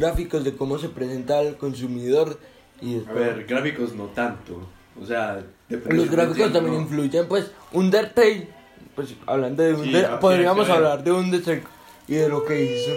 [0.00, 2.38] gráficos de cómo se presenta al consumidor
[2.80, 4.60] y A después- ver, gráficos no tanto.
[5.00, 8.48] O sea, depende los gráficos también influyen, pues Undertale,
[8.94, 10.76] pues hablando de Sí, Undertale, ah, podríamos ver.
[10.76, 11.62] hablar de Undertale
[12.08, 12.90] y de lo que hizo.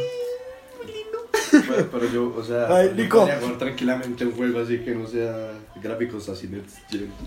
[1.51, 3.19] Pero, pero yo, o sea, Ay, yo Nico.
[3.19, 5.51] podría jugar tranquilamente un juego así que no sea
[5.81, 6.61] gráficos así de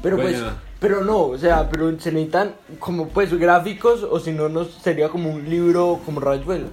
[0.02, 0.30] Pero Bueno.
[0.40, 4.64] pues, pero no, o sea, pero se necesitan como pues gráficos o si no, no
[4.64, 6.66] sería como un libro como Rayuela.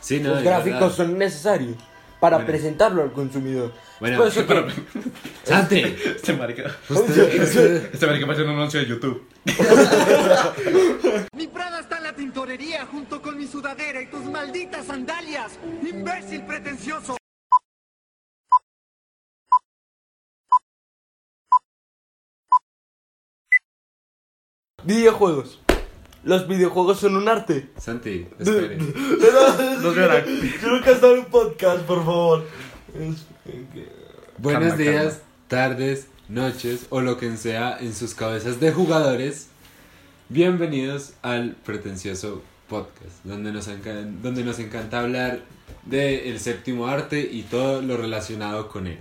[0.00, 0.94] Sí, no, Los gráficos verdad.
[0.96, 1.76] son necesarios
[2.20, 2.50] para Bueno.
[2.52, 3.72] presentarlo al consumidor.
[3.98, 4.66] Bueno, Por eso que- pero-
[5.44, 6.76] Santi, Este marica.
[6.88, 9.26] usted, Este marica parece un anuncio de YouTube.
[11.34, 15.58] Mi Prada está en la tintorería junto con mi sudadera y tus malditas sandalias.
[15.82, 17.16] ¡Imbécil pretencioso!
[24.84, 25.60] Videojuegos.
[26.22, 27.68] Los videojuegos son un arte.
[27.78, 28.76] Santi, espere.
[28.76, 30.22] No llora.
[30.24, 32.44] Quiero que en un podcast, por favor.
[34.38, 39.48] Buenos Calma, días, tardes, noches o lo que sea en sus cabezas de jugadores.
[40.28, 45.40] Bienvenidos al pretencioso podcast, donde nos, enca- donde nos encanta hablar
[45.86, 48.98] del séptimo arte y todo lo relacionado con él.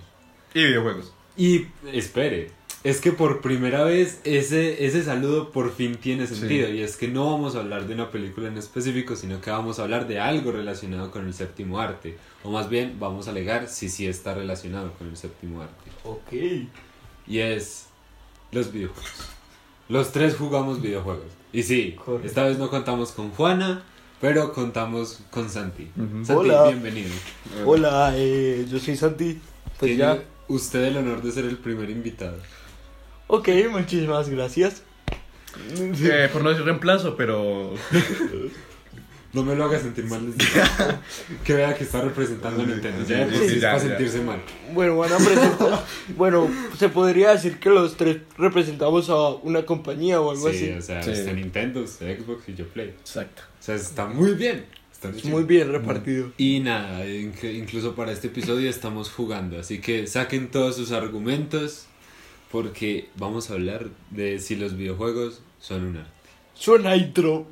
[0.53, 1.13] Y videojuegos.
[1.37, 2.51] Y espere,
[2.83, 6.69] es que por primera vez ese, ese saludo por fin tiene sentido.
[6.69, 9.79] Y es que no vamos a hablar de una película en específico, sino que vamos
[9.79, 12.17] a hablar de algo relacionado con el séptimo arte.
[12.43, 15.91] O más bien, vamos a alegar si sí está relacionado con el séptimo arte.
[16.03, 16.67] Ok.
[17.27, 17.87] Y es
[18.51, 19.11] los videojuegos.
[19.89, 21.25] Los tres jugamos videojuegos.
[21.51, 22.27] Y sí, Correcto.
[22.27, 23.83] esta vez no contamos con Juana,
[24.21, 25.89] pero contamos con Santi.
[25.95, 26.67] Santi, Hola.
[26.67, 27.09] bienvenido.
[27.65, 29.39] Hola, eh, yo soy Santi.
[29.79, 30.21] Pues ya.
[30.47, 32.37] usted el honor de ser el primer invitado.
[33.31, 34.83] Ok, muchísimas gracias.
[36.01, 37.73] Eh, por no decir reemplazo, pero.
[39.31, 40.35] No me lo haga sentir mal.
[40.35, 40.61] desde-
[41.43, 43.05] que vea que está representando a Nintendo.
[43.05, 43.89] Ya, Sí, de por sí, sí es ya, para ya.
[43.89, 44.41] sentirse mal.
[44.73, 45.85] Bueno, van a presentar.
[46.17, 46.49] bueno,
[46.79, 50.71] se podría decir que los tres representamos a una compañía o algo Sí, así.
[50.71, 51.11] o sea, Sí.
[51.11, 52.89] está Nintendo, está Xbox y yo Play.
[52.89, 53.43] Exacto.
[53.59, 54.65] O sea, está muy bien.
[54.91, 55.29] Está Es chido.
[55.35, 56.31] muy bien repartido.
[56.37, 61.85] Y nada, inc- incluso para este episodio estamos jugando, así que saquen todos sus argumentos
[62.51, 66.11] porque vamos a hablar de si los videojuegos son un arte.
[66.53, 67.45] Suena intro.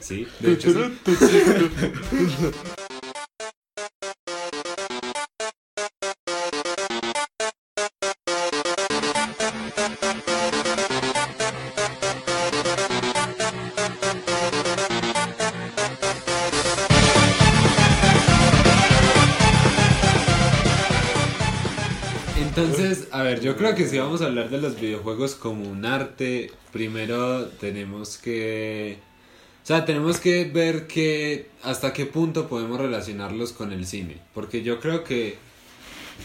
[0.00, 0.90] Sí, de hecho sí.
[23.64, 28.98] creo que si vamos a hablar de los videojuegos como un arte, primero tenemos que...
[29.62, 34.18] O sea, tenemos que ver que hasta qué punto podemos relacionarlos con el cine.
[34.34, 35.36] Porque yo creo que...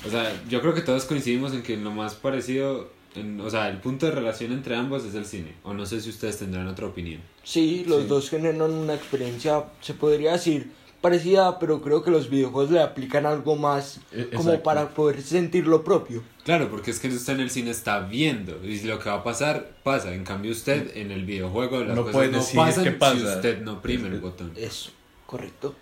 [0.06, 2.92] O sea, yo creo que todos coincidimos en que lo más parecido...
[3.16, 5.54] en- o sea, el punto de relación entre ambos es el cine.
[5.64, 7.22] O no sé si ustedes tendrán otra opinión.
[7.44, 8.08] Sí, los Sí.
[8.08, 13.26] dos generan una experiencia, se podría decir, parecida, pero creo que los videojuegos le aplican
[13.26, 16.22] algo más E- como para poder sentir lo propio.
[16.50, 19.24] Claro, porque es que usted en el cine está viendo y lo que va a
[19.24, 20.16] pasar, pasa.
[20.16, 22.96] En cambio usted en el videojuego las No cosas puede no decir pasan qué si
[22.98, 23.36] pasa.
[23.36, 24.52] usted no oprime el botón.
[24.56, 24.90] Eso,
[25.28, 25.76] correcto.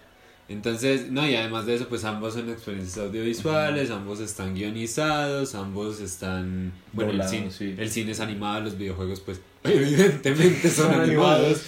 [0.50, 6.01] Entonces, no, y además de eso, pues ambos son experiencias audiovisuales, ambos están guionizados, ambos
[6.01, 6.73] están...
[6.91, 7.73] Bueno, el, cine, sí.
[7.78, 11.61] el cine es animado, los videojuegos pues evidentemente son Son animados.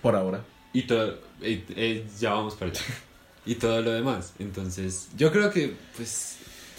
[0.00, 0.42] Por ahora.
[0.72, 2.80] Y todo, y- eh, ya vamos para allá.
[3.46, 4.32] Y todo lo demás.
[4.38, 6.33] Entonces, yo creo que, pues...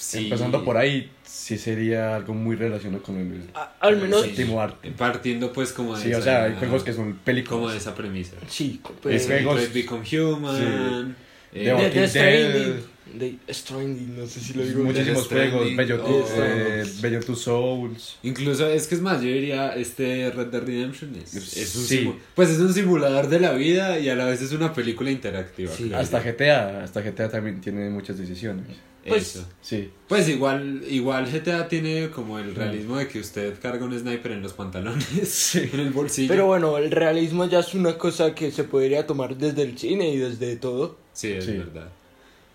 [0.06, 4.28] Sí, Empezando por ahí, sí sería algo muy relacionado con el A- al menos, Sí.
[4.30, 4.92] séptimo arte.
[4.92, 7.50] Partiendo pues como de Sí, o esa- sea, hay juegos que son películas.
[7.60, 8.36] como de esa premisa.
[8.48, 11.16] sí, Es pues, que- juegos- Become Human.
[11.52, 13.32] The eh, de Walking Death Stranding, Dead.
[13.48, 14.84] de Stranding, no sé si lo digo.
[14.84, 15.76] Muchísimos juegos.
[15.76, 16.26] Bello, Oh.
[16.38, 18.18] eh, Bello Two Souls.
[18.24, 22.14] incluso es que es más, yo diría este Red Dead Redemption es, es un Sí.
[22.36, 25.72] pues es un simulador de la vida y a la vez es una película interactiva.
[25.72, 25.92] Sí.
[25.94, 26.20] Hasta.
[26.22, 26.84] GTA.
[26.84, 28.66] Hasta GTA también tiene muchas decisiones.
[29.08, 29.48] Pues- Eso.
[29.62, 29.92] Sí.
[30.08, 34.42] Pues igual, igual GTA tiene como el realismo de que usted carga un sniper en
[34.42, 36.28] los pantalones, en el bolsillo.
[36.30, 40.10] Pero bueno, el realismo ya es una cosa que se podría tomar desde el cine
[40.10, 40.98] y desde todo.
[41.14, 41.52] Sí, es Sí.
[41.52, 41.90] verdad.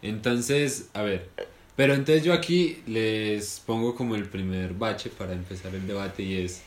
[0.03, 1.29] Entonces, a ver.
[1.77, 6.37] Pero entonces yo aquí les pongo como el primer bache para empezar el debate y
[6.37, 6.63] es.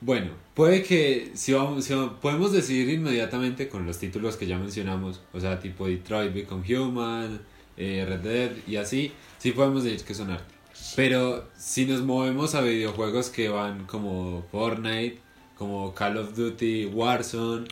[0.00, 5.20] Bueno, puede que si vamos, si podemos decidir inmediatamente con los títulos que ya mencionamos,
[5.32, 7.40] o sea, tipo Detroit Become Human,
[7.76, 10.52] eh, Red Dead y así, sí podemos decir que son arte.
[10.96, 15.20] Pero si nos movemos a videojuegos que van como Fortnite,
[15.56, 17.68] como Call of Duty, Warzone,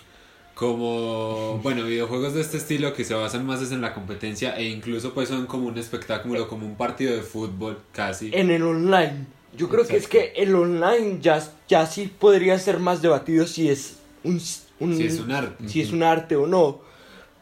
[0.60, 4.68] como, bueno, videojuegos de este estilo que se basan más es en la competencia e
[4.68, 8.30] incluso pues son como un espectáculo, como un partido de fútbol casi.
[8.34, 9.24] En el online.
[9.56, 13.70] Yo creo que es que el online ya, ya sí podría ser más debatido si
[13.70, 14.38] es un,
[14.80, 15.66] un- Si es un arte.
[15.68, 16.80] si es un arte o no.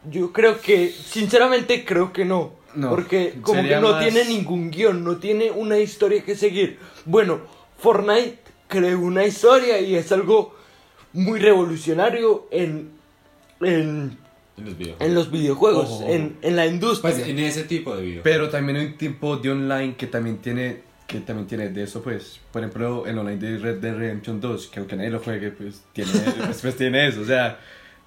[0.09, 2.53] Yo creo que, sinceramente creo que no.
[2.73, 6.79] No, porque como que no más- tiene ningún guion, no tiene una historia que seguir.
[7.05, 7.41] Bueno,
[7.79, 8.39] Fortnite
[8.69, 10.55] creó una historia y es algo
[11.11, 12.97] muy revolucionario en,
[13.61, 14.17] en,
[14.57, 15.07] En los videojuegos.
[15.07, 16.01] en los videojuegos.
[16.07, 17.13] En, en la industria.
[17.13, 18.23] Pues en ese tipo de videojuegos.
[18.23, 22.03] Pero también hay un tipo de online que también tiene que también tiene de eso
[22.03, 25.49] pues por ejemplo el online de Red Dead Redemption 2 que aunque nadie lo juegue
[25.49, 26.11] pues tiene
[26.45, 27.59] pues, pues, tiene eso o sea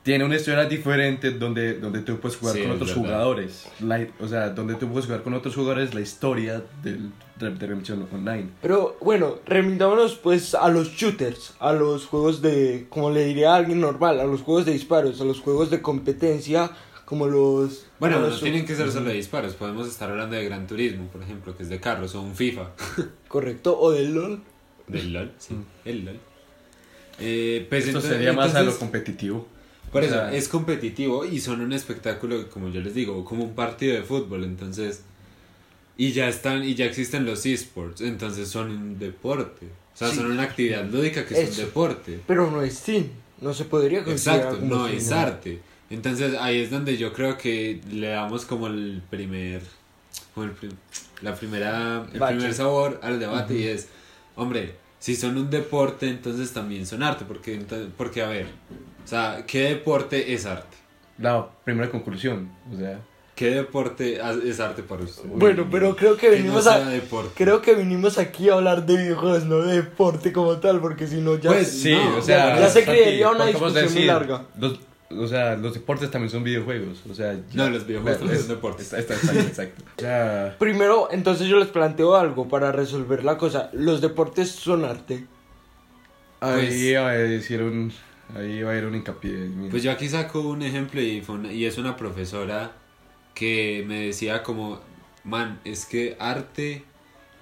[0.05, 3.03] tiene una historia diferente donde donde tú puedes jugar Sí, con otros verdad.
[3.03, 7.11] jugadores La- o sea donde tú puedes jugar con otros jugadores la historia del
[7.51, 13.25] Redemption online Pero bueno, remitámonos pues a los shooters, a los juegos de, como le
[13.25, 16.71] diría a alguien normal, a los juegos de disparos, a los juegos de competencia,
[17.05, 17.87] como los...
[18.01, 20.67] Bueno, como no los- tienen que ser solo de disparos, podemos estar hablando de Gran
[20.67, 22.71] Turismo, por ejemplo, que es de carros, o un FIFA.
[23.29, 24.41] Correcto, o del LOL.
[24.89, 25.55] Del LOL, sí,
[25.85, 26.19] el LOL.
[27.21, 29.47] Eh, pues esto ento- sería más a lo entonces- competitivo
[29.93, 33.45] Por O eso, sea- es competitivo y son un espectáculo, como yo les digo, como
[33.45, 35.05] un partido de fútbol, entonces...
[35.97, 39.67] Y ya están, y ya existen los esports, entonces son un deporte.
[39.95, 40.17] O sea, Sí.
[40.17, 41.61] son una actividad lúdica que es Eso.
[41.61, 42.21] un deporte.
[42.27, 43.11] Pero no es cine,
[43.41, 44.99] no se podría considerar Exacto, como no cine.
[44.99, 45.61] es arte.
[45.91, 49.61] Entonces ahí es donde yo creo que le damos como el primer,
[50.35, 50.73] como el prim-
[51.21, 52.35] la primera, el Bache.
[52.37, 53.89] primer sabor al debate y es,
[54.35, 57.61] hombre, si son un deporte, entonces también son arte, porque,
[57.99, 58.47] porque a ver,
[59.05, 60.79] o sea, ¿qué deporte es arte?
[61.19, 62.99] la primera conclusión o sea
[63.43, 65.25] ¿Qué deporte es arte para usted?
[65.27, 66.79] Bueno, pero creo que Que venimos no a...
[66.79, 67.33] deporte.
[67.35, 71.17] Creo que vinimos aquí a hablar de videojuegos, no de deporte como tal, porque si
[71.17, 71.51] no ya...
[71.51, 74.45] Pues, sí No, o sea ya se creería una ¿cómo discusión muy larga.
[74.61, 74.79] los,
[75.11, 77.03] o sea, los deportes también son videojuegos.
[77.11, 78.93] O sea, No, los videojuegos también son deportes.
[78.93, 79.85] Está, está, exacto, exacto.
[79.99, 83.71] O sea, Primero, entonces yo les planteo algo para resolver la cosa.
[83.73, 85.27] Los deportes son arte.
[86.41, 87.93] ahí Pues- va a decir un.
[88.37, 89.33] Ahí va a ir un hincapié.
[89.33, 89.71] mira.
[89.71, 92.73] Pues yo aquí saco un ejemplo y, fue una- y es una profesora
[93.35, 94.81] que me decía como,
[95.25, 96.85] man, es que arte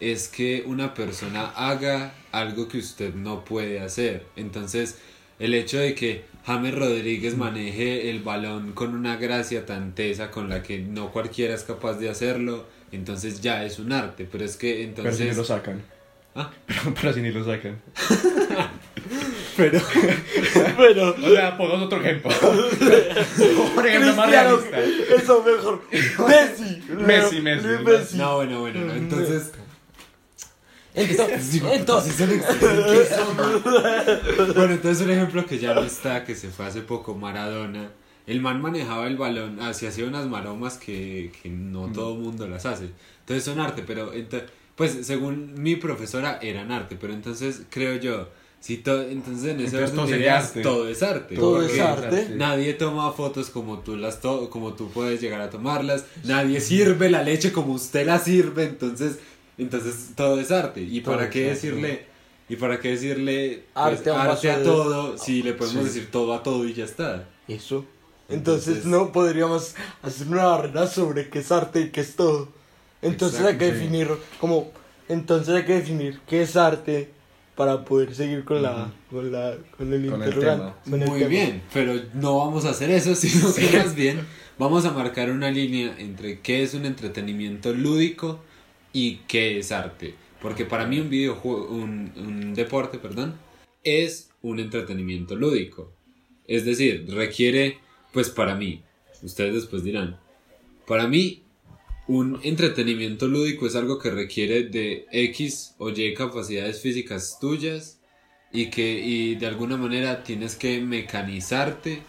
[0.00, 4.26] es que una persona haga algo que usted no puede hacer.
[4.37, 4.98] Entonces,
[5.38, 10.48] el hecho de que James Rodríguez maneje el balón con una gracia tan tesa con
[10.48, 14.26] la que no cualquiera es capaz de hacerlo, entonces ya es un arte.
[14.31, 15.37] Pero es que pero si entonces...
[15.37, 15.82] lo sacan.
[16.34, 16.50] Ah.
[16.66, 17.80] Pero, pero si ni lo sacan.
[19.56, 19.80] Pero...
[20.76, 21.16] Pero...
[21.16, 22.30] O sea, pongamos otro ejemplo.
[23.74, 24.80] Por ejemplo, más realista.
[24.80, 25.82] eso mejor.
[25.90, 26.82] Messi.
[26.88, 28.16] Messi, Leo- Messi, Leo Messi.
[28.16, 28.92] No, bueno, bueno, no.
[28.94, 29.52] Entonces...
[30.92, 33.10] Entonces, entonces, son excelentes,
[34.56, 37.90] Bueno, entonces un ejemplo que ya no está, que se fue hace poco, Maradona.
[38.26, 42.48] El man manejaba el balón, así hacía unas maromas que, que no todo el mundo
[42.48, 42.90] las hace.
[43.20, 44.12] Entonces son arte, pero
[44.80, 48.28] pues según mi profesora eran arte, pero entonces creo yo,
[48.60, 50.62] si to- entonces en ese Entonces orden todo ideas, arte.
[50.62, 51.34] todo es arte.
[51.34, 52.28] Todo es arte.
[52.34, 56.06] Nadie toma fotos como tú las to como tú puedes llegar a tomarlas.
[56.24, 59.18] Nadie sirve la leche como usted la sirve, entonces
[59.58, 60.80] entonces todo es arte.
[60.80, 61.54] ¿Y Todo para qué arte.
[61.56, 62.06] decirle
[62.48, 65.52] y para qué decirle pues, Arte a un arte a vaso de- todo si le
[65.52, 65.88] podemos Sí.
[65.88, 67.28] decir todo a todo y ya está?
[67.48, 67.84] eso.
[68.30, 72.48] Entonces, Entonces- no podríamos hacer una barrera sobre qué es arte y qué es todo.
[73.02, 74.08] Entonces hay que definir
[74.38, 74.71] como
[75.09, 77.11] entonces hay que definir qué es arte
[77.57, 80.40] para poder seguir con la con la con el Con el interrogante.
[80.40, 80.76] tema.
[80.88, 81.28] con el Muy tema.
[81.28, 84.21] bien, pero no vamos a hacer eso, sino que más bien
[84.59, 88.40] vamos a marcar una línea entre qué es un entretenimiento lúdico
[88.92, 90.14] y qué es arte.
[90.40, 93.35] Porque para mí un videojuego, un, un deporte, perdón,
[93.85, 95.92] es un entretenimiento lúdico.
[96.47, 97.78] Es decir, requiere,
[98.12, 98.83] pues para mí,
[99.23, 100.19] ustedes después dirán,
[100.87, 101.42] para mí
[102.07, 108.00] un entretenimiento lúdico es algo que requiere de X o Y capacidades físicas tuyas
[108.52, 112.02] y que y de alguna manera tienes que mecanizarte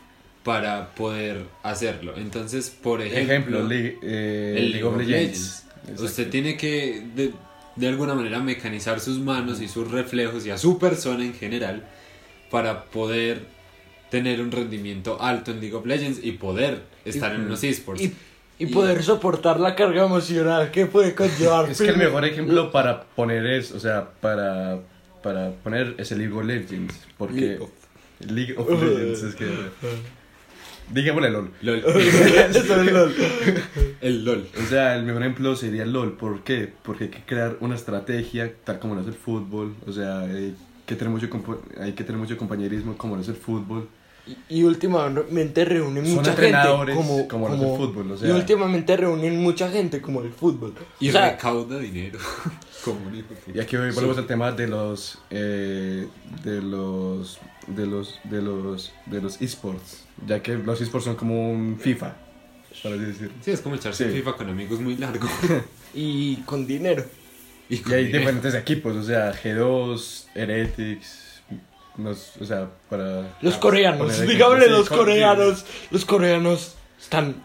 [0.44, 2.16] para poder hacerlo.
[2.18, 5.66] Entonces, por ejemplo, Ejemplo, eh, el League of Legends.
[6.00, 7.32] Usted tiene que de,
[7.76, 11.88] de alguna manera mecanizar sus manos y sus reflejos y a su persona en general
[12.50, 13.46] para poder
[14.10, 18.02] tener un rendimiento alto en League of Legends y poder estar en unos esports.
[18.02, 18.14] Y,
[18.62, 21.70] y poder soportar la carga emocional que puede conllevar.
[21.70, 24.80] Es que el mejor ejemplo para poner es, o sea, para,
[25.24, 26.96] para poner es el League of Legends.
[27.18, 27.42] Porque.
[27.42, 29.48] League of- League of Legends, es que.
[30.94, 31.50] Digámosle LOL.
[31.62, 31.84] LOL.
[31.86, 33.14] Es LOL.
[34.02, 34.48] el LOL.
[34.62, 36.14] O sea, el mejor ejemplo sería el LOL.
[36.18, 36.72] ¿Por qué?
[36.84, 39.74] Porque hay que crear una estrategia tal como lo es el fútbol.
[39.88, 40.54] O sea, hay
[40.86, 41.30] que tener mucho,
[41.80, 43.88] hay que tener mucho compañerismo como lo es el fútbol.
[44.50, 46.46] Y, y últimamente reúnen Son mucha gente.
[46.48, 48.30] entrenadores Como, como los del fútbol, o sea.
[48.30, 50.74] Y últimamente reúnen mucha gente como el fútbol.
[51.00, 52.20] Y o sea, recauda dinero.
[52.86, 53.24] como un.
[53.54, 56.08] Y aquí hoy volvemos al tema de los eh,
[56.44, 61.52] de los de los de los de los esports, ya que los esports son como
[61.52, 62.16] un FIFA,
[62.84, 63.34] para así decirlo.
[63.42, 64.18] Sí, es como echarse Sí.
[64.18, 65.28] FIFA con amigos muy largo.
[65.94, 67.06] y con dinero.
[67.70, 68.20] y Y hay dinero.
[68.20, 71.31] diferentes equipos, o sea, G2, Heretics,
[71.98, 74.38] nos- o sea, para Los ah, coreanos, Sí,
[74.70, 75.66] los coreanos.
[75.92, 77.36] Los coreanos están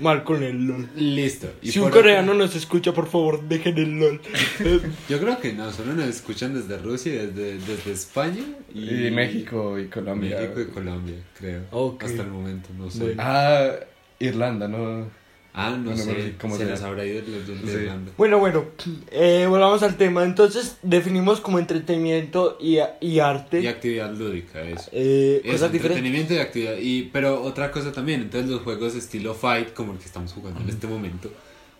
[0.00, 0.88] mal con el LOL.
[0.96, 1.48] Listo.
[1.62, 4.20] Y Si un coreano nos escucha, por favor, dejen el LOL.
[5.08, 8.42] Yo creo que no, solo nos escuchan desde Rusia, y desde, desde España
[8.74, 10.40] y, Y México y Colombia.
[10.40, 11.96] México y Colombia, creo.
[12.00, 12.98] Hasta el momento, no sé.
[13.04, 13.22] Bueno.
[13.24, 13.70] Ah,
[14.18, 15.06] Irlanda, ¿no?
[15.54, 16.34] Ah, no Bueno, sé.
[16.40, 16.74] ¿cómo se será?
[16.74, 17.76] les habrá ido los de Sí.
[17.82, 18.12] Irlanda.
[18.16, 18.64] Bueno, bueno,
[19.10, 20.24] eh, volvamos al tema.
[20.24, 23.60] Entonces, definimos como entretenimiento y, y arte.
[23.60, 24.88] Y actividad lúdica, eso.
[24.92, 25.98] eh, Es cosas diferentes.
[25.98, 26.76] entretenimiento y actividad.
[26.80, 30.60] Y, pero otra cosa también, entonces los juegos estilo Fight, como el que estamos jugando
[30.60, 31.30] en este momento,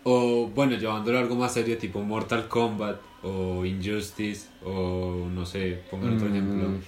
[0.04, 5.78] o bueno, llevándolo a algo más serio, tipo Mortal Kombat, o Injustice, o no sé,
[5.90, 6.80] pongan otro ejemplo, Mm,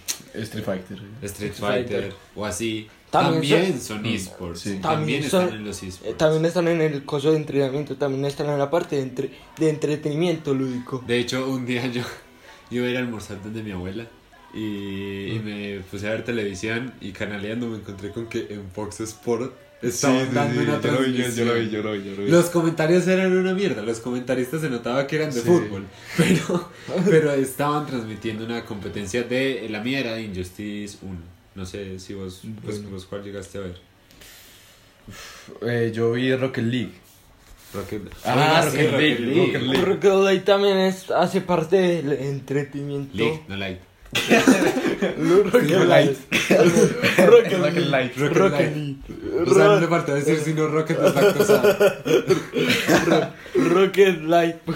[0.42, 0.98] Street Fighter.
[1.22, 1.86] Street Fighter.
[2.02, 2.88] Fighter, o así.
[3.22, 4.68] También También, son esports, sí.
[4.80, 6.10] también, También están en los esports.
[6.12, 9.30] Eh, también están en el coso de entrenamiento, también están en la parte de, entre-
[9.58, 11.02] de entretenimiento lúdico.
[11.06, 12.02] De hecho, un día yo
[12.70, 14.06] iba a ir a almorzar donde mi abuela
[14.52, 14.58] y,
[15.32, 19.52] y me puse a ver televisión y canaleando me encontré con que en Fox Sport
[19.82, 21.34] estaban dando una yo- lo vi, transmisión.
[21.34, 21.92] yo lo vi, yo lo
[22.24, 22.30] vi.
[22.30, 25.46] Los comentarios eran una mierda, los comentaristas se notaba que eran de Sí.
[25.46, 25.84] fútbol,
[26.16, 26.70] pero,
[27.04, 32.14] pero estaban transmitiendo una competencia de, la mía era de Injustice 1, no sé si
[32.14, 32.90] vos, pues, Bueno.
[32.96, 33.76] vos cuál llegaste a ver.
[35.62, 36.92] Eh, yo vi Rocket League.
[37.74, 39.84] Rocket, Ah, Oiga, sí, Rocket League, Rocket League.
[39.84, 43.16] Rocket League también es, hace parte del entretenimiento.
[43.16, 43.78] League, no Light.
[45.52, 46.16] Rocket Light.
[46.30, 46.56] League.
[47.26, 47.90] Rocket Rocket League.
[47.90, 48.16] Light.
[48.16, 48.76] Rocket Rocket Light.
[48.76, 48.96] League.
[49.50, 51.94] O sea, no le falta decir sino Rocket es lactosada.
[53.54, 54.56] Rocket Light.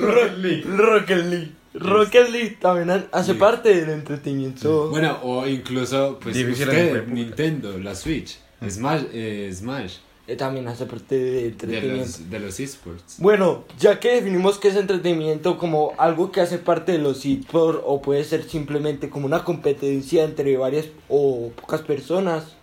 [0.00, 0.64] Rocket League.
[0.66, 1.52] Rocket League.
[1.78, 4.90] Rocket League también ha- hace parte del entretenimiento.
[4.90, 7.06] Bueno, o incluso, pues, usted.
[7.08, 12.00] Nintendo, la Switch, Smash, eh, Smash, Eh, también hace parte del de entretenimiento.
[12.18, 13.14] los, de los esports.
[13.18, 17.80] Bueno, ya que definimos que es entretenimiento como algo que hace parte de los esports
[17.86, 22.56] o puede ser simplemente como una competencia entre varias o pocas personas,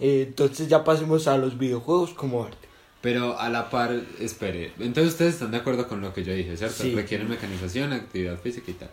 [0.00, 2.66] eh, entonces ya pasemos a los videojuegos como arte.
[3.02, 6.56] Pero a la par, espere, entonces ustedes están de acuerdo con lo que yo dije,
[6.56, 6.82] ¿cierto?
[6.82, 6.94] Sí.
[6.94, 8.90] Requiere mecanización, actividad física y tal.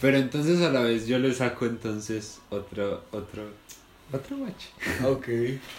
[0.00, 3.44] Pero entonces a la vez yo le saco entonces otro, otro,
[4.12, 4.68] otro bache.
[5.06, 5.28] Ok.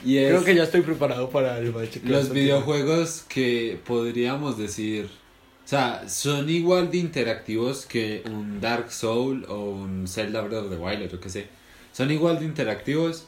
[0.03, 5.09] Y es Creo que ya estoy preparado para el vas los videojuegos que podríamos decir,
[5.63, 10.69] o sea, son igual de interactivos que un Dark Soul o un Zelda Breath of
[10.69, 11.47] the Wild o yo qué sé.
[11.93, 13.27] Son igual de interactivos,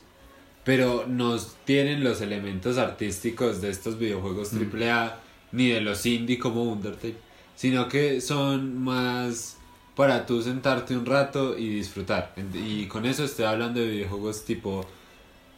[0.65, 5.19] pero no tienen los elementos artísticos de estos videojuegos AAA
[5.53, 7.15] ni de los indie como Undertale,
[7.55, 9.57] sino que son más
[9.95, 12.33] para tú sentarte un rato y disfrutar.
[12.53, 14.85] Y con eso estoy hablando de videojuegos tipo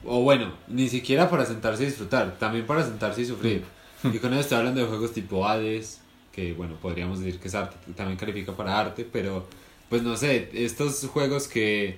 [0.05, 3.63] o bueno, ni siquiera para sentarse y disfrutar, también para sentarse y sufrir.
[4.03, 7.55] Y con eso estoy hablando de juegos tipo Hades, que bueno, podríamos decir que es
[7.55, 9.47] arte, también califica para arte, pero
[9.89, 11.97] pues no sé, estos juegos que...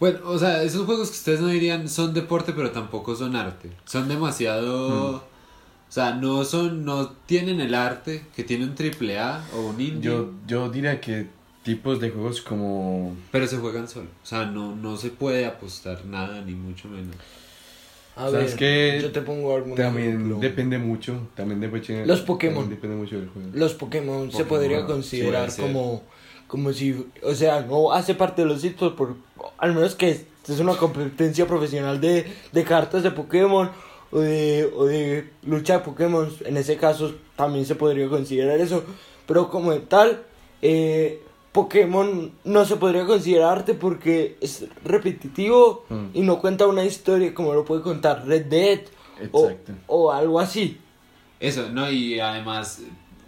[0.00, 3.70] Bueno, o sea, esos juegos que ustedes no dirían son deporte, pero tampoco son arte.
[3.84, 5.16] Son demasiado...
[5.16, 9.80] O sea, no son, no tienen el arte que tiene un triple A o un
[9.80, 11.28] indie, Yo, yo diría que
[11.62, 13.16] tipos de juegos como...
[13.30, 14.08] pero se juegan solo.
[14.22, 17.16] O sea, no, no se puede apostar nada, ni mucho menos.
[18.16, 18.98] A ¿Sabes ver, qué?
[19.00, 20.38] yo te pongo algún También ejemplo.
[20.40, 22.04] depende mucho, también depende...
[22.04, 22.56] Los Pokémon.
[22.64, 23.48] también depende mucho del juego.
[23.54, 26.02] Los Pokémon, se Pokémon, podría sí, considerar como,
[26.48, 29.14] como si, o sea, no hace parte de los hitos, por,
[29.58, 33.70] al menos que es, es una competencia profesional de, de cartas de Pokémon
[34.10, 38.82] o de, o de lucha de Pokémon, en ese caso también se podría considerar eso,
[39.26, 40.22] pero como tal,
[40.62, 46.06] eh, Pokémon no se podría considerar arte porque es repetitivo Mm.
[46.14, 48.80] y no cuenta una historia como lo puede contar Red Dead
[49.32, 49.50] o,
[49.86, 50.78] o algo así.
[51.40, 52.82] Eso, no, y además,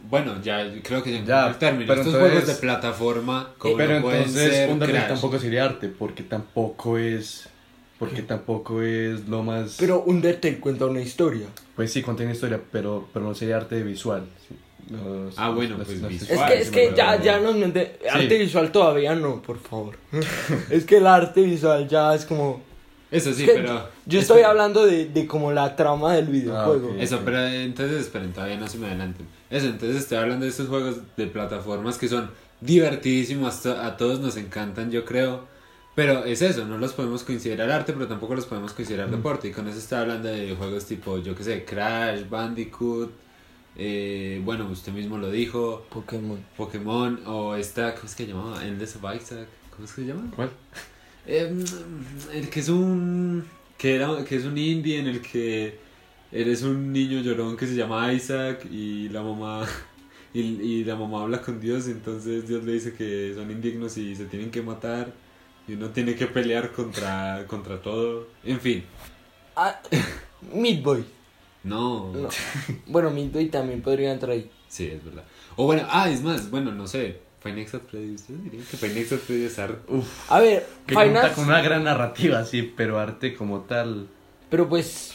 [0.08, 1.86] bueno, ya creo que ya Ya, el término.
[1.88, 5.08] pero Estos entonces- juegos de plataforma, como Pero no pueden entonces ser Crash.
[5.08, 7.48] tampoco sería arte, porque tampoco es...
[7.98, 9.76] Porque tampoco es lo más...
[9.78, 11.46] Pero Undertale cuenta una historia.
[11.76, 14.24] Pues sí, contiene historia, pero, pero no sería arte visual.
[14.48, 14.56] sí.
[14.90, 16.30] Los- Ah, bueno, los- pues los- visual.
[16.32, 19.96] Es que, es que ya, ya mente- Arte visual todavía no, por favor.
[20.70, 22.62] es que el arte visual ya es como.
[23.10, 23.88] Eso sí, es que pero...
[24.06, 24.50] Yo estoy espera.
[24.50, 26.88] hablando de, de como la trama del videojuego.
[26.90, 26.96] ok.
[26.98, 29.26] Eso, pero entonces esperen, todavía no se me adelanten.
[29.50, 34.36] Eso, entonces estoy hablando de estos juegos de plataformas que son divertidísimos, a todos nos
[34.36, 35.48] encantan, yo creo.
[35.96, 39.48] Pero es eso, no los podemos considerar arte, pero tampoco los podemos considerar deporte.
[39.48, 43.10] Y con eso está hablando de juegos tipo, yo qué sé, Crash, Bandicoot,
[43.76, 46.38] eh, bueno, usted mismo lo dijo, Pokémon.
[46.56, 48.64] Pokémon, o esta, ¿cómo es que se llamaba?
[48.64, 50.30] Endless of Isaac, ¿cómo es que se llama?
[50.34, 50.50] ¿Cuál?
[51.26, 51.64] Eh,
[52.32, 53.44] el que es un
[53.78, 55.78] que era que es un indie en el que
[56.32, 59.66] eres un niño llorón que se llama Isaac y la mamá
[60.34, 64.14] y, y la mamá habla con Dios entonces Dios le dice que son indignos y
[64.16, 65.12] se tienen que matar
[65.68, 68.84] y uno tiene que pelear contra contra todo en fin
[69.56, 69.78] Ah,
[70.54, 71.04] Meat Boy.
[71.64, 72.28] no, No.
[72.86, 74.50] Bueno, Meat Boy también podría entrar ahí.
[74.68, 75.24] sí es verdad
[75.56, 78.76] o bueno ah es más bueno no sé Five Nights at Freddy's ¿ustedes dirían que
[78.76, 79.92] Five Nights at Freddy's es arte?
[79.92, 84.08] Uf, A ver, que cuenta con una gran narrativa, sí, pero arte como tal.
[84.50, 85.14] Pero pues,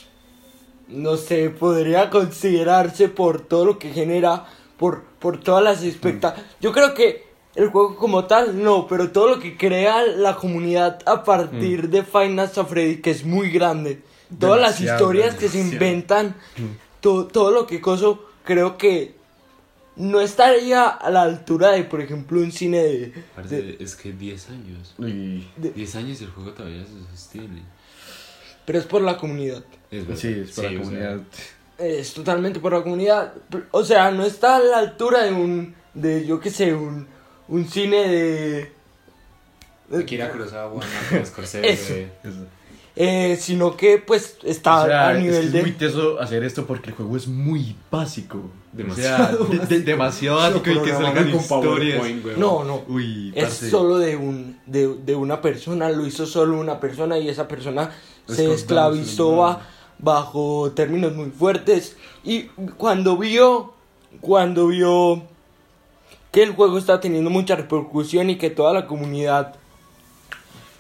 [0.88, 4.46] no sé, podría considerarse por todo lo que genera,
[4.78, 6.46] por, por todas las expectativas.
[6.62, 11.00] Yo creo que el juego como tal, no, pero todo lo que crea la comunidad
[11.06, 14.02] a partir de Final Fantasy Freddy, que es muy grande.
[14.40, 16.36] Todas las historias que se inventan,
[17.02, 19.14] to- todo lo que coso, creo que
[19.98, 23.14] no estaría a la altura de, por ejemplo, un cine de...
[23.36, 27.62] Parce, de- es que 10 años Y 10 años y el juego todavía se sostiene
[28.66, 29.64] pero es por la comunidad.
[29.92, 30.20] es verdad.
[30.20, 31.22] sí, es para Sí, la o sea, comunidad.
[31.78, 33.34] Es totalmente por la comunidad.
[33.70, 35.76] O sea, no está a la altura de un.
[35.94, 37.08] de yo qué sé, un.
[37.48, 38.72] un cine de.
[39.90, 40.82] de- Akira Kurosawa,
[41.26, 41.70] Scorsese.
[41.70, 41.94] Eso.
[42.28, 42.48] Eso.
[42.96, 45.62] Eh, sino que pues está O sea, a es, nivel que es de.
[45.62, 48.40] muy teso hacer esto porque el juego es muy básico.
[48.72, 52.04] Demasiado O sea, de- de- demasiado básico y que salgan historias.
[52.38, 52.82] No, no.
[52.88, 57.30] Uy, Es solo de un de, de una persona, lo hizo solo una persona y
[57.30, 57.92] esa persona
[58.28, 59.60] Es se esclavizó
[60.00, 62.44] bajo términos muy fuertes y
[62.78, 63.74] cuando vio
[64.22, 65.24] cuando vio
[66.32, 69.56] que el juego estaba teniendo mucha repercusión y que toda la comunidad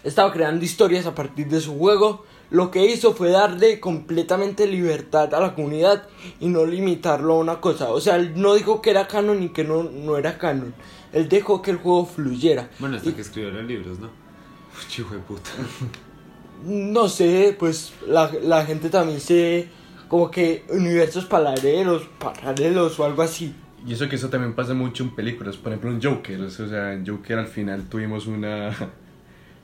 [0.05, 5.33] estaba creando historias a partir de su juego, lo que hizo fue darle completamente libertad
[5.33, 6.07] a la comunidad
[6.39, 7.89] y no limitarlo a una cosa.
[7.89, 10.73] O sea, él no dijo que era canon y que no, no era canon.
[11.11, 12.69] Él dejó que el juego fluyera.
[12.79, 14.07] Bueno, hasta Y- que escribió los libros, ¿no?
[14.07, 15.49] Uy, hijo de puta.
[16.65, 19.67] No sé, pues la, la gente también se...
[20.07, 23.55] Como que universos paralelos, paralelos o algo así.
[23.87, 26.93] Y eso que eso también pasa mucho en películas, por ejemplo en Joker, o sea,
[26.93, 28.69] en Joker al final tuvimos una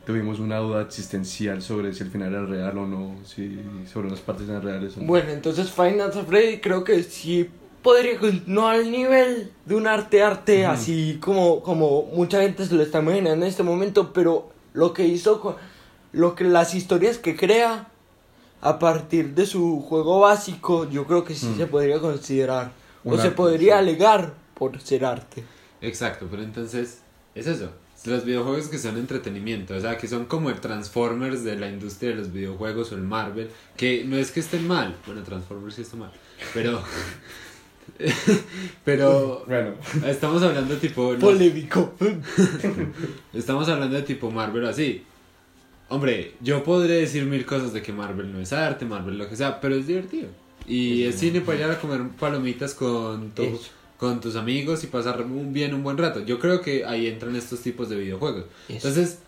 [0.06, 3.60] tuvimos una duda existencial sobre si el final era real o no, si
[3.92, 5.08] sobre las partes eran reales o no.
[5.08, 7.50] Bueno, entonces Final Fantasy creo que sí
[7.84, 12.76] podría, con- no al nivel de un arte arte, así como, como mucha gente se
[12.76, 15.56] lo está imaginando en este momento, pero lo que hizo, con-
[16.14, 17.88] lo que las historias que crea
[18.62, 22.72] a partir de su juego básico, yo creo que sí se podría considerar,
[23.04, 23.80] o se podría sí.
[23.80, 25.44] alegar por ser arte.
[25.82, 27.00] Exacto, pero entonces
[27.34, 27.72] es eso.
[28.06, 32.10] Los videojuegos que son entretenimiento, o sea, que son como el Transformers de la industria
[32.12, 35.84] de los videojuegos o el Marvel, que no es que estén mal, bueno, Transformers sí
[35.84, 36.12] está mal,
[36.54, 36.82] pero
[38.84, 39.74] pero Bueno,
[40.06, 41.94] estamos hablando tipo no- Polémico.
[43.34, 45.04] estamos hablando de tipo Marvel así.
[45.90, 49.36] Hombre, yo podré decir mil cosas de que Marvel no es arte, Marvel lo que
[49.36, 50.30] sea, pero es divertido.
[50.68, 53.70] Y es cine para ir a comer palomitas con, Eso.
[54.02, 56.22] Con tus amigos y pasar un, bien un buen rato.
[56.26, 58.46] Yo creo que ahí entran estos tipos de videojuegos.
[58.68, 59.20] Entonces,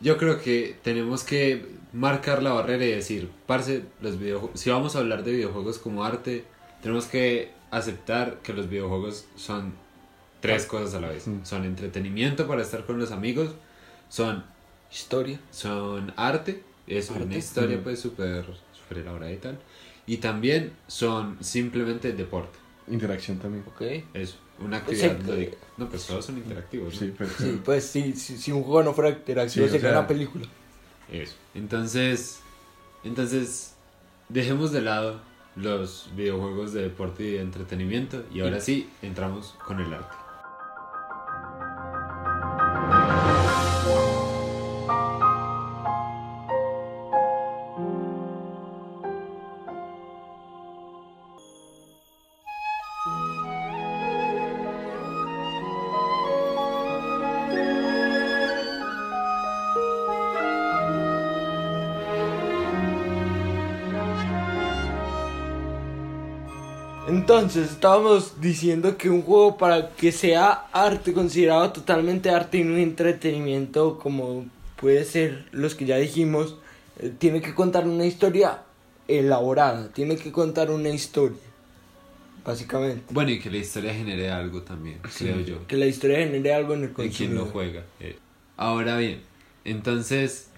[0.00, 4.96] yo creo que tenemos que marcar la barrera y decir, parce, los videojuegos, si vamos
[4.96, 6.42] a hablar de videojuegos como arte,
[6.82, 9.72] tenemos que aceptar que los videojuegos son
[10.40, 11.28] tres cosas a la vez.
[11.28, 11.44] Mm.
[11.44, 13.52] Son entretenimiento para estar con los amigos,
[14.08, 14.42] son,
[14.90, 15.38] Historia.
[15.52, 17.82] son arte, es una historia Mm.
[17.84, 18.44] pues súper
[18.76, 19.56] súper elaborada y tal.
[20.04, 22.63] Y también son simplemente deporte.
[22.88, 23.64] Interacción también.
[23.66, 23.82] Ok.
[24.14, 25.56] Eso, una actividad Sí, lúdica.
[25.76, 26.94] No, pues todos son interactivos.
[26.94, 27.00] ¿no?
[27.00, 29.98] Sí, pero Sí, pues sí, si, si un juego no fuera interactivo Sí, sería sea-
[29.98, 30.46] una película.
[31.10, 31.34] Eso.
[31.54, 32.40] Entonces,
[33.04, 33.74] entonces,
[34.28, 35.20] dejemos de lado
[35.56, 40.16] los videojuegos de deporte y de entretenimiento y ahora sí entramos con el arte.
[67.28, 72.76] Entonces, estábamos diciendo que un juego para que sea arte, considerado totalmente arte y un
[72.76, 74.44] entretenimiento como
[74.76, 76.56] puede ser los que ya dijimos,
[76.98, 78.64] eh, tiene que contar una historia
[79.08, 81.38] elaborada, tiene que contar una historia,
[82.44, 83.02] básicamente.
[83.08, 85.66] Bueno, y que la historia genere algo también, creo yo.
[85.66, 87.46] Que la historia genere algo en el De quien consumidor.
[87.46, 87.84] lo juega.
[88.00, 88.18] eh.
[88.58, 89.22] Ahora bien,
[89.64, 90.48] Entonces,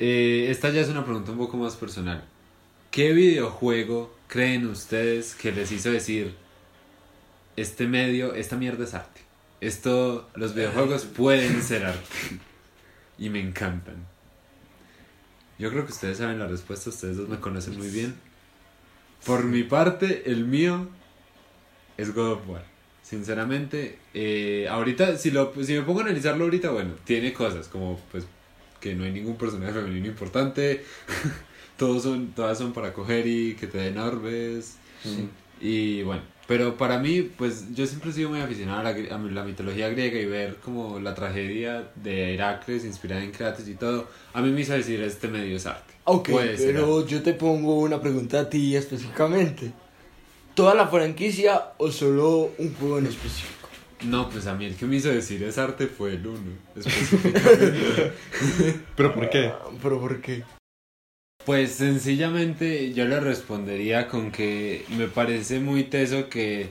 [0.00, 2.24] eh, esta ya es una pregunta un poco más personal.
[2.90, 6.34] ¿Qué videojuego creen ustedes que les hizo decir,
[7.56, 9.20] este medio, esta mierda es arte?
[9.60, 12.08] Esto, los videojuegos pueden ser arte.
[13.18, 14.06] Y me encantan.
[15.58, 18.14] Yo creo que ustedes saben la respuesta, ustedes dos me conocen muy bien.
[19.26, 20.88] Por mi parte, el mío
[21.96, 22.64] es God of War.
[23.02, 27.98] Sinceramente, eh, ahorita, si, lo, si me pongo a analizarlo ahorita, bueno, tiene cosas como
[28.12, 28.24] pues
[28.80, 30.84] que no hay ningún personaje femenino importante,
[31.78, 34.76] todos son, todas son para coger y que te den orbes.
[35.60, 39.18] Y bueno, pero para mí, pues yo siempre he sido muy aficionado a la, a
[39.18, 44.08] la mitología griega y ver como la tragedia de Heracles inspirada en Kratos y todo,
[44.34, 45.94] a mí me hizo decir este medio es arte.
[46.04, 47.10] Ok, pero arte.
[47.10, 49.72] yo te pongo una pregunta a ti específicamente.
[50.54, 53.68] ¿Toda la franquicia o solo un juego en específico?
[54.04, 58.12] No, pues a mí el que me hizo decir es arte fue el uno, específicamente.
[58.96, 59.46] ¿Pero por qué?
[59.46, 60.42] Ah, ¿Pero por qué?
[61.48, 66.68] Pues sencillamente yo le respondería con que me parece muy teso que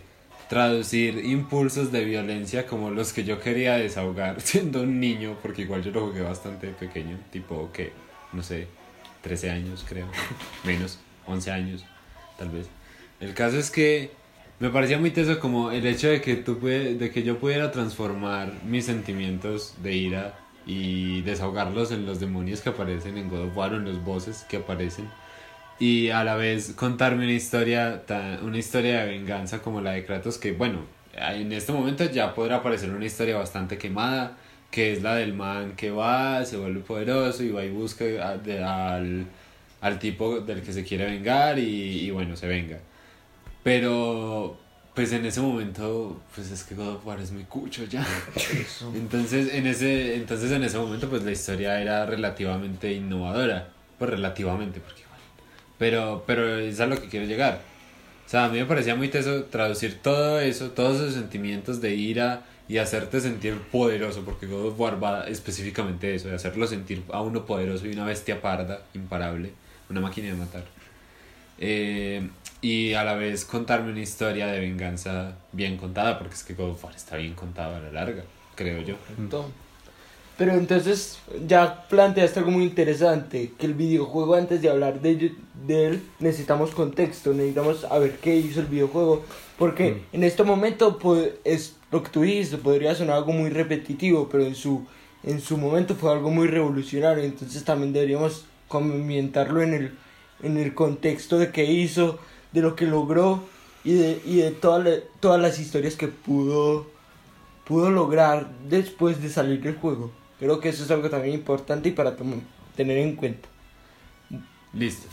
[0.50, 5.82] traducir impulsos de violencia como los que yo quería desahogar siendo un niño, porque igual
[5.82, 7.92] yo lo jugué bastante pequeño, tipo que,
[8.34, 8.68] no sé,
[9.24, 10.06] 13 años creo,
[10.64, 11.84] menos, 11 años
[12.38, 12.68] tal vez.
[13.20, 14.12] El caso es que
[14.60, 18.54] me parecía muy teso como el hecho de que, tú de que yo pudiera transformar
[18.64, 23.74] mis sentimientos de ira y desahogarlos en los demonios que aparecen en God of War
[23.74, 25.10] o en los bosses que aparecen.
[25.80, 28.04] Y a la vez contarme una historia
[28.44, 30.80] una historia de venganza como la de Kratos que bueno
[31.16, 34.38] en este momento ya podrá aparecer una historia bastante quemada
[34.72, 38.38] que es la del man que va se vuelve poderoso y va y busca a-
[38.38, 39.26] de- al,
[39.82, 42.80] al tipo del que se quiere vengar y, y bueno se venga.
[43.64, 44.58] Pero
[44.98, 48.04] pues en ese momento pues es que God of War es muy cucho ya.
[48.96, 53.70] Entonces en ese entonces en ese momento pues la historia era relativamente innovadora.
[54.00, 55.20] Pues relativamente porque igual.
[55.78, 57.62] Pero pero es a lo que quiero llegar.
[58.26, 61.94] O sea a mí me parecía muy teso traducir todo eso todos esos sentimientos de
[61.94, 67.04] ira y hacerte sentir poderoso porque God of War va específicamente eso de hacerlo sentir
[67.14, 69.52] a uno poderoso y una bestia parda imparable
[69.92, 70.64] una máquina de matar.
[71.60, 72.28] Eh,
[72.62, 76.72] y a la vez contarme una historia de venganza bien contada, porque es que God
[76.72, 78.24] of War está bien contado a la larga,
[78.56, 78.96] creo yo.
[80.38, 81.18] Pero entonces
[81.48, 85.34] ya planteaste algo muy interesante, que el videojuego antes de hablar de,
[85.66, 89.24] de él necesitamos contexto, necesitamos saber qué hizo el videojuego,
[89.58, 94.30] porque en este momento pues, es lo que tú dijiste, podría sonar algo muy repetitivo,
[94.30, 94.86] pero en su,
[95.24, 99.98] en su momento fue algo muy revolucionario, entonces también deberíamos comentarlo en el,
[100.44, 102.20] en el contexto de qué hizo,
[102.58, 103.44] de lo que logró
[103.84, 106.88] y de, y de toda la- todas las historias que pudo
[107.66, 110.12] pudo lograr después de salir del juego.
[110.40, 112.16] Creo que eso es algo también importante y para
[112.76, 113.50] tener en cuenta.
[114.74, 115.08] Listo.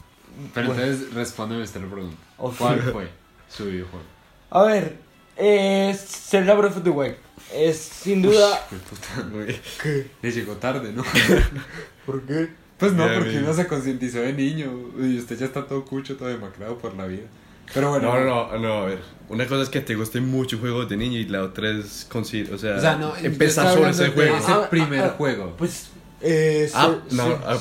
[0.52, 0.83] Pero Bueno.
[0.83, 2.16] entonces respóndeme esta pregunta.
[2.37, 3.09] ¿Cuál fue
[3.48, 4.04] su videojuego?
[4.50, 4.96] A ver,
[5.37, 7.16] eh, Zelda Breath of the Wild
[7.52, 8.66] es sin duda...
[8.70, 9.28] Uy, puta,
[10.22, 11.02] le llegó tarde, ¿no?
[12.07, 12.50] ¿Por qué?
[12.85, 16.16] Pues no, Ya, porque uno se concientizó de niño y usted ya está todo cucho,
[16.16, 17.25] todo demacrado por la vida.
[17.73, 18.99] Pero bueno, No, no, no, no, a ver.
[19.29, 22.53] Una cosa es que te guste mucho juegos de niño y la otra es conseguir,
[22.53, 24.37] o sea, O sea, no, empezar sobre ese juego.
[24.37, 25.55] ese Ah, ah, primer ah, juego.
[25.57, 25.88] Pues...
[26.20, 27.59] Eh, Ah, no, ah,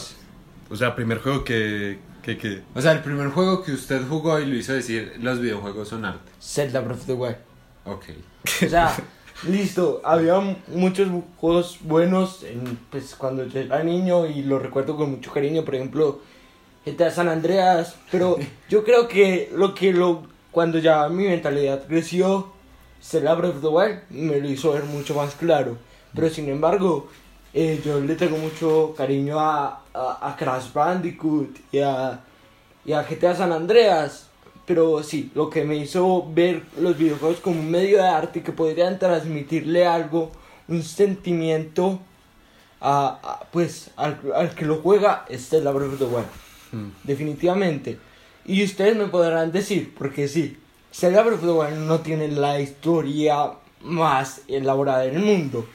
[0.69, 4.39] o sea, primer juego que, que, que, O sea, el primer juego que usted jugó
[4.39, 6.31] y lo hizo decir, los videojuegos son arte.
[6.41, 7.37] Zelda Breath of the Wild.
[7.85, 8.05] Ok.
[8.65, 8.93] O sea,
[9.47, 15.11] listo, había muchos juegos buenos en, pues, cuando yo era niño y lo recuerdo con
[15.11, 16.21] mucho cariño, por ejemplo,
[16.85, 18.37] GTA San Andreas, pero
[18.69, 22.51] yo creo que lo que lo cuando ya mi mentalidad creció,
[23.01, 25.77] Zelda Breath of the Wild me lo hizo ver mucho más claro,
[26.13, 27.09] pero sin embargo,
[27.53, 32.19] eh, yo le tengo mucho cariño a, a, a Crash Bandicoot y a,
[32.85, 34.29] y a GTA San Andreas.
[34.65, 38.51] Pero sí, lo que me hizo ver los videojuegos como un medio de arte que
[38.51, 40.31] podrían transmitirle algo,
[40.67, 41.99] un sentimiento
[42.79, 46.27] a, a, pues al, al que lo juega es Zelda Breath of the Wild.
[46.71, 46.91] Hmm.
[47.03, 47.99] Definitivamente.
[48.45, 50.57] Y ustedes me podrán decir, porque sí,
[50.91, 55.67] Zelda Breath of the Wild no tiene la historia más elaborada del mundo.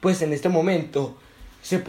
[0.00, 1.16] Pues en este momento
[1.62, 1.82] se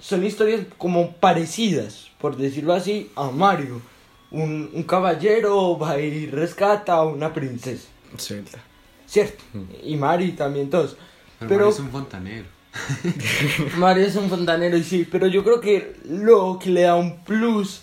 [0.00, 3.82] son historias como parecidas, por decirlo así, a Mario.
[4.30, 8.58] Un, un caballero va y rescata a una princesa, Zelda.
[9.06, 9.42] ¿cierto?
[9.82, 10.96] Y Mario también todos.
[11.40, 12.46] Pero, Pero- Mario es un fontanero.
[13.78, 17.24] Mario es un fontanero y sí, pero yo creo que lo que le da un
[17.24, 17.82] plus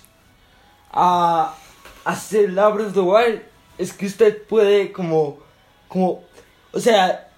[0.92, 1.54] a,
[2.06, 3.42] a Zelda Breath of the Wild
[3.78, 5.40] es que usted puede como,
[5.90, 6.24] como,
[6.72, 7.30] o sea,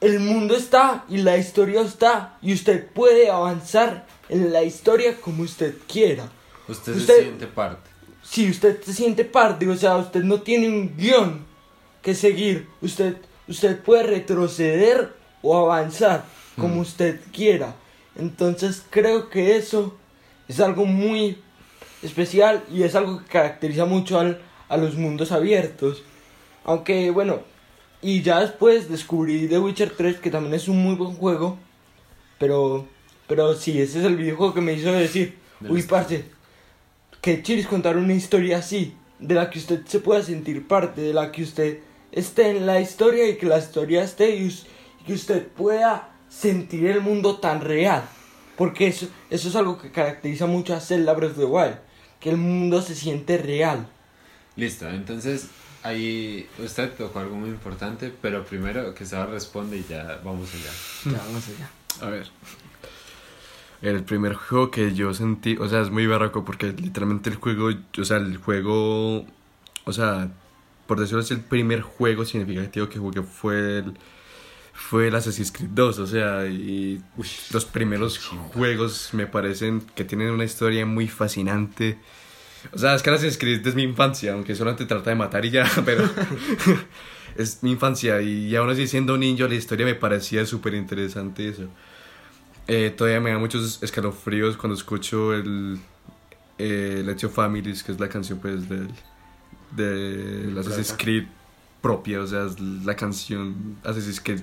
[0.00, 5.42] el mundo está y la historia está y usted puede avanzar en la historia como
[5.42, 6.28] usted quiera.
[6.68, 7.90] Usted, Usted- se siente parte.
[8.28, 11.44] Si usted se siente parte, o sea, usted no tiene un guion
[12.02, 13.16] que seguir, usted,
[13.48, 16.24] usted puede retroceder o avanzar
[16.56, 17.74] como usted quiera.
[18.16, 19.94] Entonces creo que eso
[20.48, 21.38] es algo muy
[22.02, 26.02] especial y es algo que caracteriza mucho al- a los mundos abiertos.
[26.64, 27.40] Aunque bueno,
[28.02, 31.58] y ya después descubrí The Witcher 3 que también es un muy buen juego,
[32.38, 32.86] pero
[33.28, 35.36] pero sí, ese es el videojuego que me hizo decir,
[35.72, 36.24] uy, estilo.
[37.26, 41.12] Que chiris contar una historia así, de la que usted se pueda sentir parte, de
[41.12, 41.80] la que usted
[42.12, 44.56] esté en la historia y que la historia esté y,
[45.04, 48.04] que usted pueda sentir el mundo tan real.
[48.56, 51.78] Porque eso, eso es algo que caracteriza mucho a Zelda Breath of the Wild,
[52.20, 53.88] que el mundo se siente real.
[54.54, 55.48] Listo, entonces
[55.82, 61.16] ahí usted tocó algo muy importante, pero primero que Seba responde y ya vamos allá.
[61.16, 62.06] Ya, vamos allá.
[62.06, 62.28] A ver.
[63.82, 67.70] El primer juego que yo sentí, o sea, es muy barraco porque literalmente el juego,
[67.98, 69.26] o sea, el juego,
[69.84, 70.30] o sea,
[70.86, 73.94] por decirlo así, el primer juego significativo que jugué fue el,
[74.72, 77.02] fue el Assassin's Creed 2, o sea, y
[77.52, 81.98] los primeros juegos me parecen que tienen una historia muy fascinante.
[82.72, 85.50] O sea, es que Assassin's Creed es mi infancia, aunque solamente trata de matar y
[85.50, 86.08] ya, pero
[87.36, 91.68] es mi infancia y aún así siendo niño la historia me parecía súper interesante eso.
[92.68, 95.78] Eh, todavía me da muchos escalofríos cuando escucho el
[96.58, 98.88] eh, Let's Your Families, que es la canción pues del,
[99.72, 100.94] de la Assassin's.
[100.98, 101.26] Creed
[101.80, 104.42] propia, o sea, es la canción Assassin's Creed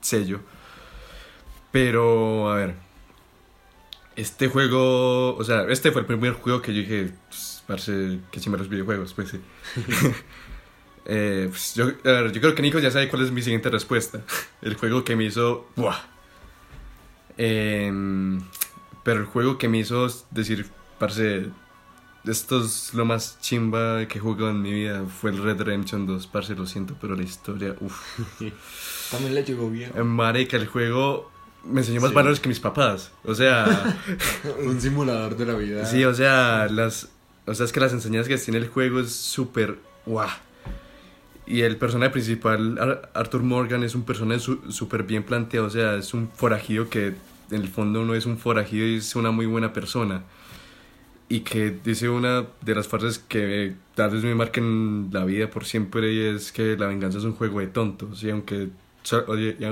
[0.00, 0.40] sello.
[1.70, 2.74] Pero, a ver,
[4.16, 8.40] este juego, o sea, este fue el primer juego que yo dije, pues, parce, que
[8.40, 9.40] chimba los videojuegos, pues sí.
[11.04, 13.68] Eh, pues, yo, a ver, yo creo que Nico ya sabe cuál es mi siguiente
[13.70, 14.22] respuesta.
[14.62, 16.11] El juego que me hizo, ¡buah!
[17.38, 18.40] Em,
[19.02, 20.66] pero el juego que me hizo decir,
[20.98, 21.46] parce,
[22.24, 26.06] esto es lo más chimba que he jugado en mi vida fue el Red Redemption
[26.06, 28.18] 2, parce, lo siento, pero la historia, uff.
[29.10, 29.90] También le llegó bien.
[30.06, 31.30] Marica, el juego
[31.64, 32.14] me enseñó más Sí.
[32.16, 33.12] valores que mis papás.
[33.24, 33.98] O sea,
[34.64, 35.84] Un simulador de la vida.
[35.86, 37.08] sí, o sea, las,
[37.46, 40.28] o sea, es que las enseñanzas que tiene el juego es súper, guau.
[41.46, 45.66] Y el personaje principal, Ar- Arthur Morgan, es un personaje su- súper bien planteado.
[45.66, 47.08] O sea, es un forajido que
[47.50, 50.22] en el fondo no es un forajido y es una muy buena persona.
[51.28, 55.64] Y que dice una de las frases que tal vez me marquen la vida por
[55.64, 58.22] siempre y es que la venganza es un juego de tontos.
[58.22, 58.68] Y aunque,
[59.38, 59.66] y, y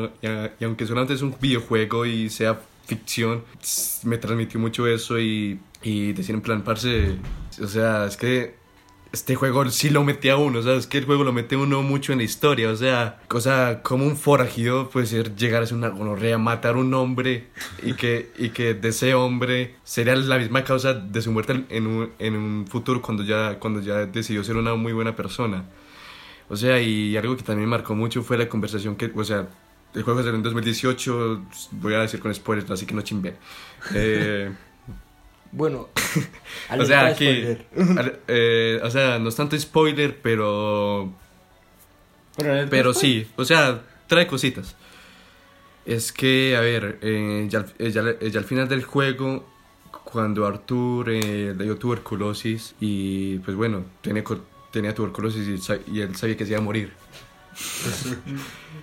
[0.58, 3.44] y aunque solamente es un videojuego y sea ficción,
[4.04, 7.16] me transmitió mucho eso y, y decir en plan, parce,
[7.62, 8.54] o sea, es que
[9.12, 11.56] este juego sí lo mete a uno, o sea, es que el juego lo mete
[11.56, 15.62] uno mucho en la historia, o sea, o sea, como un forajido puede ser llegar
[15.62, 17.48] a ser una gonorrea, matar un hombre
[17.82, 21.86] y que, y que de ese hombre sería la misma causa de su muerte en
[21.86, 25.64] un, en un futuro cuando ya, cuando ya decidió ser una muy buena persona.
[26.48, 29.48] O sea, y algo que también marcó mucho fue la conversación que, o sea,
[29.94, 31.42] el juego salió en 2018,
[31.72, 33.36] voy a decir con spoilers, así que no chimben.
[33.94, 34.52] Eh,
[35.52, 35.88] Bueno,
[36.78, 37.24] o sea, aquí,
[38.28, 41.12] eh, o sea, no es tanto spoiler, pero,
[42.70, 44.76] Pero, sí, o sea, trae cositas.
[45.84, 49.48] Es que, a ver, eh, ya, al- eh, ya, ya al final del juego,
[50.04, 53.84] cuando Arthur eh, le dio tuberculosis y, pues bueno,
[54.22, 55.48] co- tenía tuberculosis
[55.92, 56.92] y, él sabía que se iba a morir.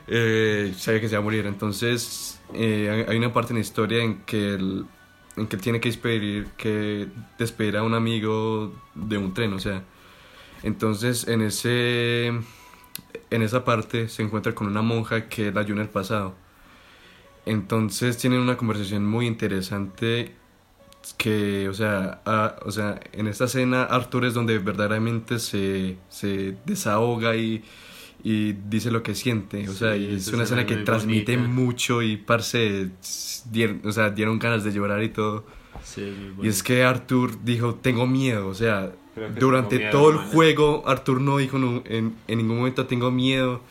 [0.10, 3.62] Eh, sabía que se iba a morir, entonces eh, hay- hay una parte en la
[3.62, 4.86] historia en que él,
[5.38, 7.08] en que tiene que despedir, que
[7.40, 9.84] despedir a un amigo de un tren, o sea,
[10.64, 12.28] entonces en ese
[13.32, 16.36] en esa parte se encuentra con una monja que la ayuda en el pasado.
[17.46, 20.34] Entonces tienen una conversación muy interesante
[21.18, 26.58] que, o sea, a- o sea, en esta escena Arthur es donde verdaderamente se, se
[26.66, 27.64] desahoga y,
[28.30, 29.68] y dice lo que siente.
[29.70, 31.54] O sea, Sí, y es una escena escena que transmite bonita.
[31.54, 32.90] mucho y parce,
[33.52, 35.46] dieron, o sea, dieron ganas de llorar y todo.
[35.84, 36.02] Sí,
[36.40, 38.92] es Y es que Arthur dijo, tengo miedo, o sea,
[39.40, 43.62] durante miedo, todo el juego Arthur no dijo nu- en, en ningún momento tengo miedo.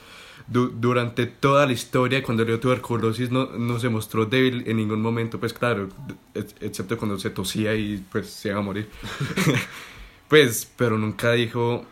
[0.49, 4.77] Du- durante toda la historia, cuando le dio tuberculosis, no, no se mostró débil en
[4.77, 5.89] ningún momento, pues claro,
[6.35, 8.89] ex- excepto cuando se tosía y pues se iba a morir.
[10.29, 11.85] pues, pero nunca dijo...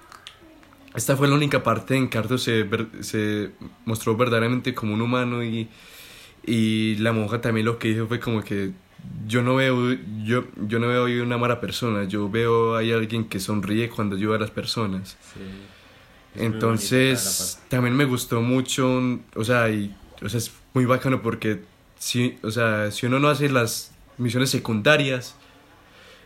[0.95, 2.67] Esta fue la única parte en que Arthur se,
[3.01, 3.51] se
[3.85, 5.69] mostró verdaderamente como un humano y,
[6.47, 8.73] y la monja también lo que dijo fue como que
[9.27, 9.93] yo no veo
[10.25, 14.37] yo yo no veo una mala persona yo veo ahí alguien que sonríe cuando ayuda
[14.37, 15.41] a las personas Sí.
[16.37, 19.01] Entonces también me gustó mucho
[19.37, 21.63] o sea y o sea, es muy bacano porque
[21.99, 25.37] si, o sea, si uno no hace las misiones secundarias,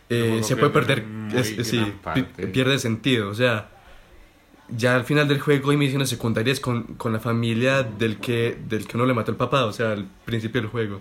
[0.09, 2.47] eh, se puede perder, es- sí, parte.
[2.47, 3.69] pierde sentido, o sea,
[4.75, 8.87] ya al final del juego hay misiones secundarias con, con la familia del que, del
[8.87, 10.99] que uno le mató el papá, o sea, al principio del juego.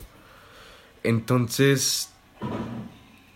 [1.02, 2.12] Entonces,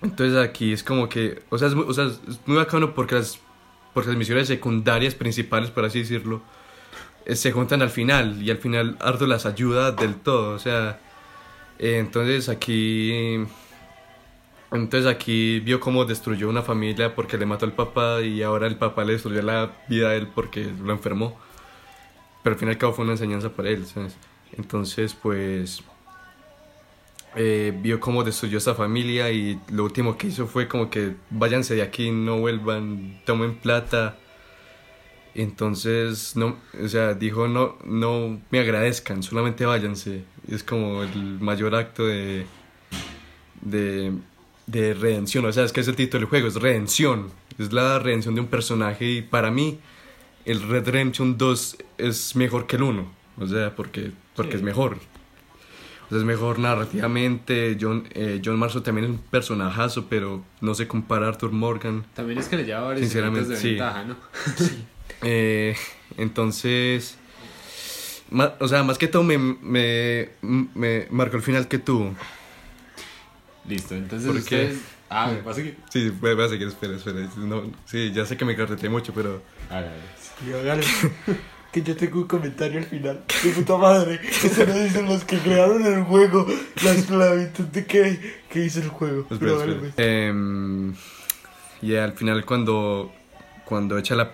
[0.03, 2.11] entonces aquí es como que, o sea, es muy, o sea,
[2.47, 3.38] muy bacano porque las,
[3.95, 6.42] porque las misiones secundarias principales, por así decirlo,
[7.25, 11.01] eh, se juntan al final y al final Ardo las ayuda del todo, o sea,
[11.79, 13.45] eh, entonces aquí,
[14.73, 18.77] entonces aquí vio cómo destruyó una familia porque le mató al papá y ahora el
[18.77, 21.39] papá le destruyó la vida a él porque lo enfermó,
[22.43, 24.17] pero al fin y al cabo fue una enseñanza para él, ¿sabes?
[24.57, 25.83] Entonces, pues
[27.35, 31.75] eh, vio cómo destruyó esa familia y lo último que hizo fue como que váyanse
[31.75, 34.19] de aquí, no vuelvan, tomen plata.
[35.35, 40.25] Entonces, no, o sea, dijo no, no me agradezcan, solamente váyanse.
[40.49, 42.47] Es como el mayor acto de,
[43.63, 44.13] de,
[44.73, 45.45] de redención.
[45.45, 47.31] O sea, es que ese título del juego es redención.
[47.59, 49.79] Es la redención de un personaje y para mí
[50.45, 53.13] el Red Redemption 2 es mejor que el 1.
[53.39, 54.97] O sea, porque, porque es mejor.
[56.07, 57.77] O sea, es mejor narrativamente.
[57.81, 62.05] John, eh, John Marshall también es un personajazo, pero no se compara a Arthur Morgan.
[62.15, 63.69] También es que le lleva varios Sinceramente, de sí.
[63.71, 64.17] ventaja, ¿no?
[65.25, 65.77] Eh,
[66.17, 67.17] entonces,
[68.31, 70.31] ma- o sea, más que todo me, me,
[70.75, 72.13] me marcó el final que tuvo.
[73.68, 74.77] Listo, entonces ¿Por qué?
[75.09, 75.77] Ah, ¿vas a seguir?
[75.90, 77.29] Sí, voy a seguir, espera, espera.
[77.37, 79.42] No, sí, ya sé que me carreteé mucho, pero...
[79.70, 80.01] Hágale.
[80.46, 80.85] Y hágale.
[81.70, 83.22] Que yo tengo un comentario al final.
[83.44, 84.20] De puta madre.
[84.22, 86.46] Eso lo dicen los que crearon el juego.
[86.83, 89.20] La esclavitud de que, que hizo el juego.
[89.22, 89.92] Espera, Pero hágale, espera.
[89.94, 90.07] pues.
[90.07, 90.94] Em,
[91.83, 93.12] y al final cuando,
[93.64, 94.33] cuando echa la...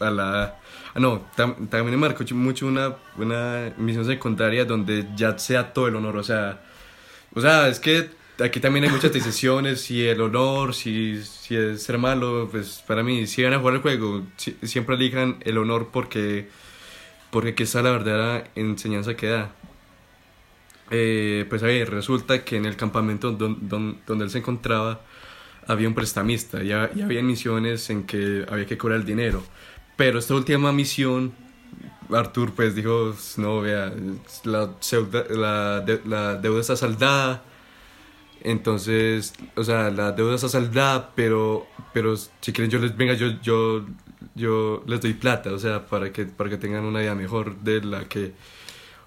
[0.00, 0.56] A la
[0.94, 5.88] ah, no, tam- también me marcó mucho una, una misión secundaria donde ya sea todo
[5.88, 6.60] el honor, o sea...
[7.34, 8.10] O sea, es que
[8.42, 13.02] aquí también hay muchas decisiones, si el honor, si, si es ser malo, pues para
[13.02, 16.48] mí, si van a jugar el juego, si- siempre elijan el honor porque,
[17.30, 19.52] porque aquí está la verdadera enseñanza que da.
[20.90, 25.00] Eh, pues a ver, resulta que en el campamento don- don- donde él se encontraba
[25.66, 29.42] había un prestamista y, y había misiones en que había que cobrar el dinero.
[29.96, 31.32] Pero esta última misión,
[32.12, 33.92] Arthur pues dijo, no, vea,
[34.44, 34.70] la,
[35.30, 37.42] la, de- la deuda está saldada.
[38.44, 43.40] Entonces, o sea, la deuda está saldada, pero, pero si quieren yo les, venga, yo,
[43.40, 43.86] yo,
[44.34, 47.82] yo les doy plata, o sea, para que, para que tengan una vida mejor de
[47.82, 48.32] la que...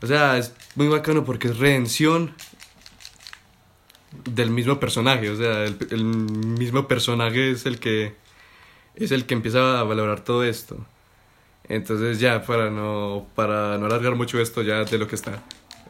[0.02, 2.34] O sea, es muy bacano porque es redención
[4.26, 8.16] del mismo personaje, o sea, el, mismo personaje es el que
[8.96, 10.78] es el que empieza a valorar todo esto.
[11.70, 15.44] Entonces ya para no para no alargar mucho esto ya de lo que está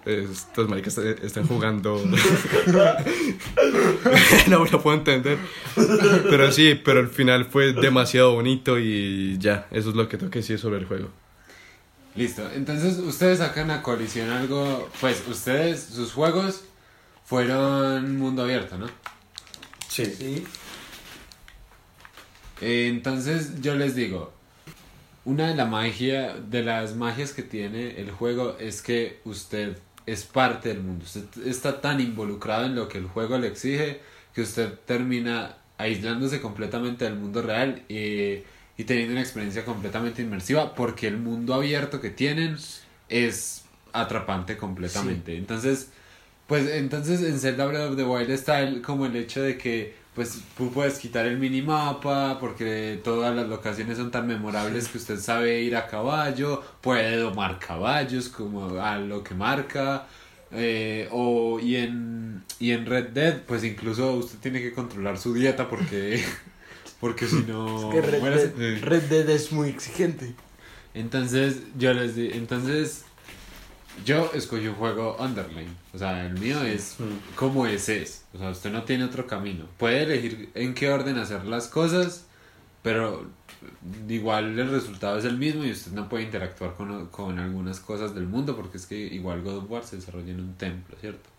[0.08, 2.02] estos maricas est- están jugando.
[4.50, 5.38] No lo puedo entender.
[5.76, 10.32] Pero sí pero al final fue demasiado bonito y ya eso es lo que tengo
[10.32, 11.10] que decir sobre el juego.
[12.15, 16.63] Listo, entonces ustedes sacan a colisión algo, pues ustedes, sus juegos
[17.26, 18.88] fueron mundo abierto, ¿no?
[19.88, 20.06] sí.
[20.06, 20.43] Sí.
[22.62, 24.34] Eh, Entonces yo les digo,
[25.26, 30.24] una de la magia, de las magias que tiene el juego es que usted es
[30.24, 34.00] parte del mundo, usted está tan involucrado en lo que el juego le exige
[34.34, 38.39] que usted termina aislándose completamente del mundo real y,
[38.78, 42.58] y teniendo una experiencia completamente inmersiva porque el mundo abierto que tienen
[43.10, 45.38] es atrapante completamente.
[45.38, 45.89] Entonces,
[46.48, 49.96] pues entonces en Zelda Breath of the Wild está el, como el hecho de que
[50.17, 55.19] pues tú puedes quitar el minimapa porque todas las locaciones son tan memorables que usted
[55.19, 60.08] sabe ir a caballo, puede domar caballos como a lo que marca.
[60.51, 65.34] eh, o y en y en Red Dead pues incluso usted tiene que controlar su
[65.34, 66.23] dieta porque
[67.01, 68.53] porque si no Que Red.
[68.56, 70.36] Dead, Red Dead es muy exigente.
[70.93, 73.07] Entonces, yo les di, entonces
[74.05, 75.75] yo escogí un juego Underline.
[75.93, 76.97] O sea, el mío es
[77.36, 78.25] como ese es.
[78.33, 79.65] O sea, usted no tiene otro camino.
[79.78, 82.26] Puede elegir en qué orden hacer las cosas,
[82.84, 83.26] pero
[84.07, 88.13] igual el resultado es el mismo y usted no puede interactuar con, con algunas cosas
[88.13, 91.30] del mundo porque es que igual God of War se desarrolla en un templo, ¿cierto?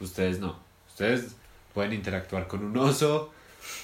[0.00, 0.58] Ustedes no.
[0.88, 1.36] Ustedes
[1.72, 3.30] pueden interactuar con un oso,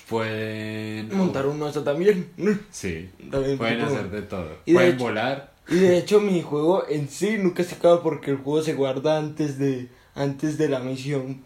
[0.08, 1.16] pueden...
[1.16, 2.30] Montar un oso también.
[2.70, 4.58] Sí, También pueden tipo- hacer de todo.
[4.64, 5.53] Y de pueden hecho- volar.
[5.68, 9.18] Y de hecho mi juego en sí nunca se acaba porque el juego se guarda
[9.18, 11.42] antes de antes de la misión.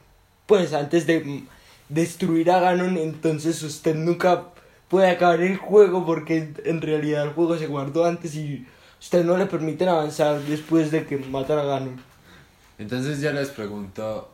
[0.46, 1.44] Pues antes de
[1.88, 4.48] destruir a Ganon, entonces usted nunca
[4.88, 8.66] puede acabar el juego porque en- en realidad el juego se guardó antes y
[9.00, 12.00] usted no le permiten avanzar después de que matan a Ganon.
[12.78, 14.30] Entonces ya les pregunto,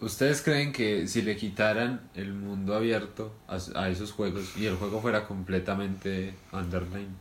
[0.00, 4.76] ¿ustedes creen que si le quitaran el mundo abierto a, a esos juegos y el
[4.76, 7.16] juego fuera completamente underline,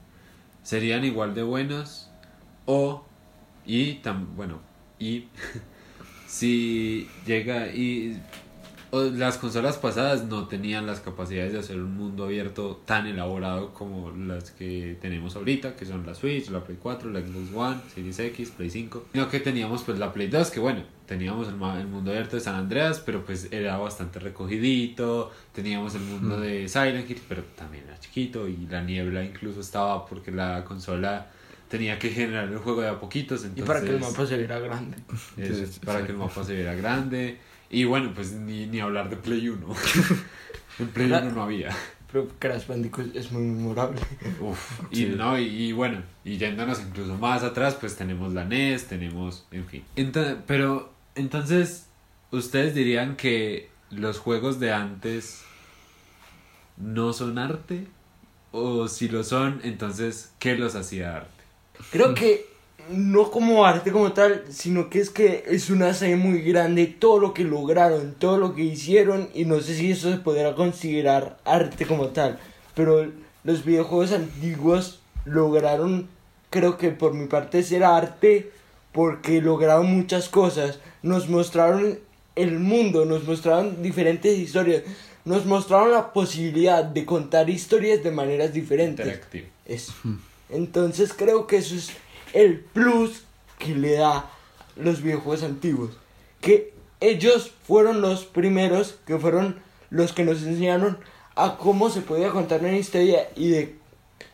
[0.66, 2.10] serían igual de buenos?
[2.66, 3.06] O,
[3.66, 4.60] y tan, bueno,
[5.00, 5.28] y
[6.28, 8.20] si llega y
[9.04, 14.12] las consolas pasadas no tenían las capacidades de hacer un mundo abierto tan elaborado como
[14.12, 18.20] las que tenemos ahorita, que son la Switch, la Play 4, la Xbox One, Series
[18.20, 19.06] X, Play 5.
[19.12, 22.56] Sino que teníamos pues la Play 2, que bueno, teníamos el, mundo abierto de San
[22.56, 28.00] Andreas, pero pues era bastante recogidito, teníamos el mundo de Silent Hill, pero también era
[28.00, 31.32] chiquito y la niebla incluso estaba porque la consola
[31.68, 33.44] tenía que generar el juego de a poquitos.
[33.44, 34.98] Y Entonces, para que el mapa se viera grande.
[35.86, 37.38] para que el mapa se viera grande.
[37.70, 39.68] Y bueno, pues ni, ni hablar de Play 1.
[40.80, 41.76] en Play 1 no había.
[42.12, 44.00] Pero Crash Bandicoot es muy memorable.
[44.40, 48.86] Uf, y, no, y, y bueno, y yéndonos incluso más atrás, pues tenemos la NES,
[48.86, 49.84] tenemos, en fin.
[49.98, 51.88] Ento- pero, entonces,
[52.32, 55.42] ¿ustedes dirían que los juegos de antes
[56.78, 57.88] no son arte?
[58.52, 61.44] O si lo son, entonces, ¿qué los hacía arte?
[61.92, 62.46] Creo que
[62.90, 67.20] no como arte como tal, sino que es que es una serie muy grande, todo
[67.20, 71.38] lo que lograron, todo lo que hicieron, y no sé si eso se podrá considerar
[71.46, 72.40] arte como tal,
[72.74, 73.12] pero
[73.44, 76.08] los videojuegos antiguos lograron,
[76.50, 78.52] creo que por mi parte ser arte,
[78.92, 82.00] porque lograron muchas cosas, nos mostraron
[82.36, 84.84] el mundo, nos mostraron diferentes historias,
[85.26, 89.06] nos mostraron la posibilidad de contar historias de maneras diferentes.
[89.06, 89.48] Interactivo.
[89.66, 89.94] Eso.
[90.50, 91.92] Entonces creo que eso es
[92.36, 93.24] el plus
[93.58, 94.30] que le da
[94.76, 95.98] los videojuegos antiguos.
[96.42, 99.60] Que ellos fueron los primeros, que fueron
[99.90, 100.98] los que nos enseñaron
[101.36, 103.76] a cómo se podía contar una historia y de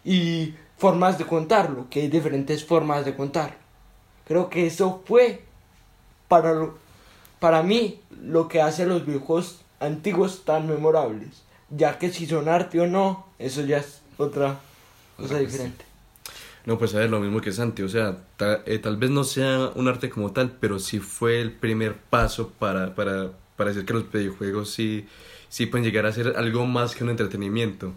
[0.03, 3.55] y formas de contarlo, que hay diferentes formas de contar.
[4.27, 5.43] Creo que eso fue
[6.27, 6.77] para lo-
[7.39, 12.49] para mí lo que hace a los videojuegos antiguos tan memorables, ya que si son
[12.49, 14.59] arte o no, eso ya es otra
[15.17, 15.85] cosa Otra diferente.
[16.65, 18.17] No, pues a ver, lo mismo que Santi, o sea,
[18.65, 22.51] eh, tal vez no sea un arte como tal, pero sí fue el primer paso
[22.59, 25.07] para, para, para decir que los videojuegos sí,
[25.49, 27.93] sí pueden llegar a ser algo más que un entretenimiento.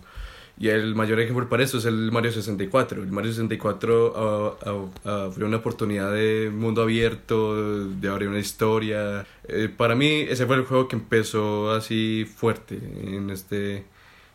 [0.58, 3.02] Y el mayor ejemplo para eso es el Mario 64.
[3.02, 4.56] El Mario 64 ah,
[5.04, 9.26] ah, abrió una oportunidad de mundo abierto, de abrir una historia.
[9.48, 13.84] Eh, para mí ese fue el juego que empezó así fuerte en este,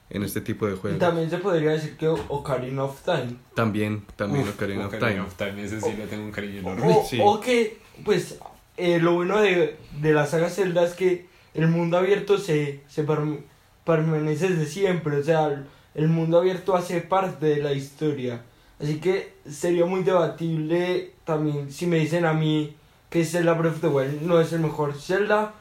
[0.10, 1.00] en este tipo de Y juegos.
[1.00, 3.36] también se podría decir que Ocarina of Time.
[3.56, 5.22] También, también Uf, Ocarina of Ocarina Time.
[5.22, 6.84] of Time, ese sí le tengo un cariño enorme.
[6.98, 7.20] O, Sí.
[7.24, 8.40] o que, pues,
[8.78, 13.06] eh, lo bueno de, de la saga Zelda es que el mundo abierto se, se
[13.06, 13.42] perm-
[13.86, 15.18] permanece desde siempre.
[15.18, 18.42] O sea, el- el mundo abierto hace parte de la historia.
[18.82, 22.76] Así que sería muy debatible también si me dicen a mí
[23.10, 25.54] que Zelda Breath of the Wild no es el mejor Zelda.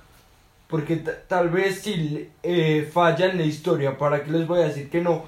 [0.68, 4.68] Porque ta- tal vez si eh, falla en la historia, ¿para qué les voy a
[4.68, 5.24] decir que no?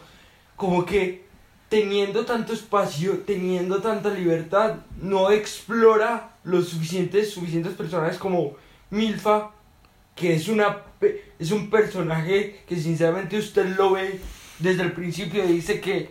[0.56, 1.24] Como que
[1.68, 8.54] teniendo tanto espacio, teniendo tanta libertad, no explora los suficientes, suficientes personajes como
[8.90, 9.52] Milfa,
[10.16, 10.78] que es, una,
[11.38, 14.20] es un personaje que sinceramente usted lo ve
[14.58, 16.10] desde el principio dice que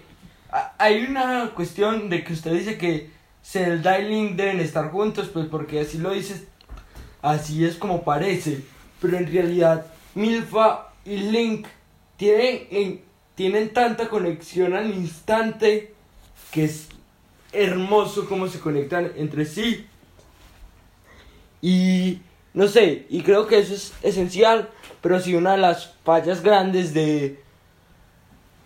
[0.80, 3.12] hay una cuestión de que usted dice que
[3.44, 6.46] Zelda y Link deben estar juntos, pues porque así lo dices,
[7.22, 8.62] así es como parece,
[9.02, 9.86] pero en realidad
[10.16, 11.68] Milfa y Link
[12.18, 13.02] tienen, en-
[13.36, 15.94] tienen tanta conexión al instante
[16.52, 16.90] que es
[17.52, 19.86] hermoso cómo se conectan entre sí.
[21.62, 22.20] Y
[22.54, 24.70] no sé, y creo que eso es esencial,
[25.02, 27.40] pero sí una de las fallas grandes de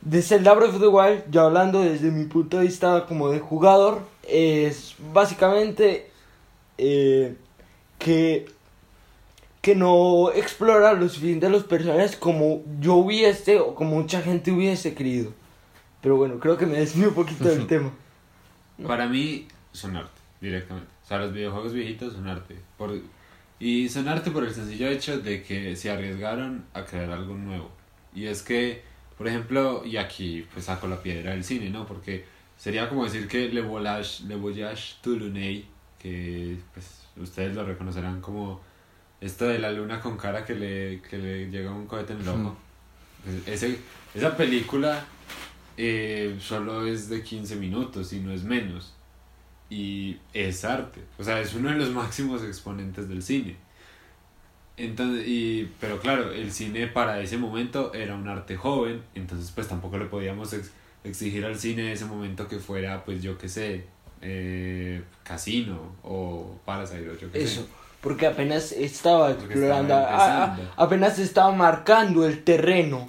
[0.01, 3.39] de Zelda Breath of the Wild, ya hablando desde mi punto de vista como de
[3.39, 6.11] jugador, es básicamente
[6.77, 7.37] eh,
[7.99, 8.47] que
[9.63, 14.51] que no explora lo suficiente a los personajes como yo hubiese o como mucha gente
[14.51, 15.31] hubiese querido.
[16.01, 17.89] Pero bueno, creo que me desvío un poquito del tema.
[18.85, 20.89] Para mí son arte, directamente.
[21.01, 22.57] O sea, los videojuegos viejitos son arte.
[22.77, 22.99] Por,
[23.57, 27.71] y son arte por el sencillo hecho de que se arriesgaron a crear algo nuevo.
[28.13, 28.83] Y es que,
[29.17, 31.85] por ejemplo, y aquí pues saco la piedra del cine, ¿no?
[31.85, 32.25] Porque
[32.57, 35.65] sería como decir que Le Voyage, Le Voyage to Lunay,
[35.99, 38.72] que pues ustedes lo reconocerán como
[39.25, 42.27] esto de la luna con cara que le, que le llega un cohete en el
[42.29, 42.57] ojo.
[43.45, 43.77] Ese,
[44.13, 45.05] esa película
[45.77, 48.93] eh, solo es de 15 minutos y no es menos.
[49.69, 51.01] Y es arte.
[51.17, 53.55] O sea, es uno de los máximos exponentes del cine.
[54.75, 59.67] Entonces, y, pero claro, el cine para ese momento era un arte joven, entonces pues
[59.67, 60.71] tampoco le podíamos ex-
[61.03, 63.85] exigir al cine de ese momento que fuera, pues yo qué sé,
[64.21, 67.61] eh, Casino o Parasite o yo qué sé.
[68.03, 73.07] Porque apenas estaba Porque explorando, estaba a- a- apenas estaba marcando el terreno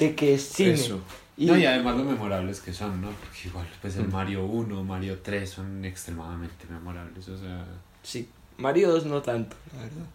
[0.00, 0.72] de que es cine.
[0.72, 1.00] Eso.
[1.36, 3.08] Y, No, y además lo memorables que son, ¿no?
[3.10, 7.64] Porque igual, pues el Mario 1, Mario 3 son extremadamente memorables, o sea...
[8.02, 8.28] sí,
[8.58, 10.06] Mario 2 no tanto, la verdad.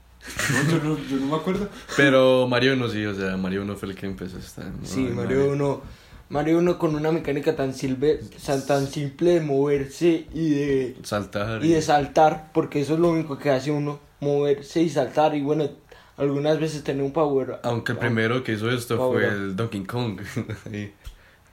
[0.51, 1.69] No, yo, no, yo no me acuerdo.
[1.95, 4.63] Pero Mario 1 sí, o sea, Mario 1 fue el que empezó esta.
[4.63, 4.73] ¿no?
[4.85, 5.81] Sí, Mario 1,
[6.29, 8.19] Mario 1 con una mecánica tan, silve,
[8.67, 11.63] tan, simple de moverse y de, Saltar.
[11.63, 15.41] y de saltar, porque eso es lo único que hace uno, moverse y saltar, y
[15.41, 15.69] bueno,
[16.17, 17.59] algunas veces tener un power.
[17.63, 20.19] Aunque el primero que hizo esto Power fue el Donkey Kong.
[20.71, 20.91] Y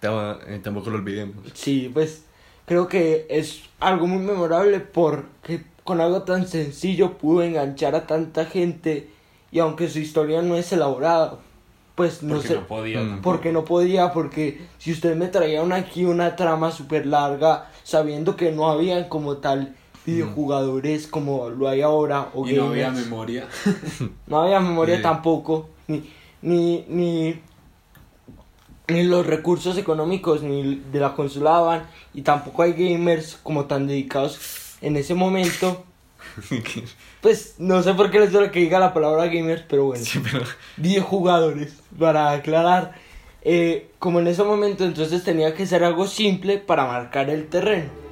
[0.07, 1.37] eh, tampoco lo olvidemos.
[1.55, 2.25] Sí, pues
[2.67, 8.45] creo que es algo muy memorable porque con algo tan sencillo pudo enganchar a tanta
[8.47, 9.09] gente
[9.51, 11.39] y aunque su historia no es elaborada,
[11.95, 12.55] pues no Porque sé.
[12.55, 13.09] no podía Mm.
[13.09, 13.23] tampoco.
[13.23, 18.37] Porque no podía, porque si usted me traía una, aquí una trama súper larga, sabiendo
[18.37, 19.75] que no habían como tal
[20.07, 23.49] videojugadores como lo hay ahora, o Y no había gamers, memoria.
[24.27, 25.03] no había memoria Sí.
[25.03, 26.03] tampoco, ni,
[26.43, 27.41] ni, ni,
[28.89, 31.83] ni los recursos económicos ni de la consola daban,
[32.13, 35.85] y tampoco hay gamers como tan dedicados en ese momento.
[37.21, 40.05] Pues no sé por qué les lo que diga la palabra gamers, pero bueno.
[40.05, 40.45] Sí, pero
[40.77, 42.93] 10 jugadores, para aclarar.
[43.43, 48.04] Eh, como en ese momento entonces tenía que ser algo simple para marcar el terreno.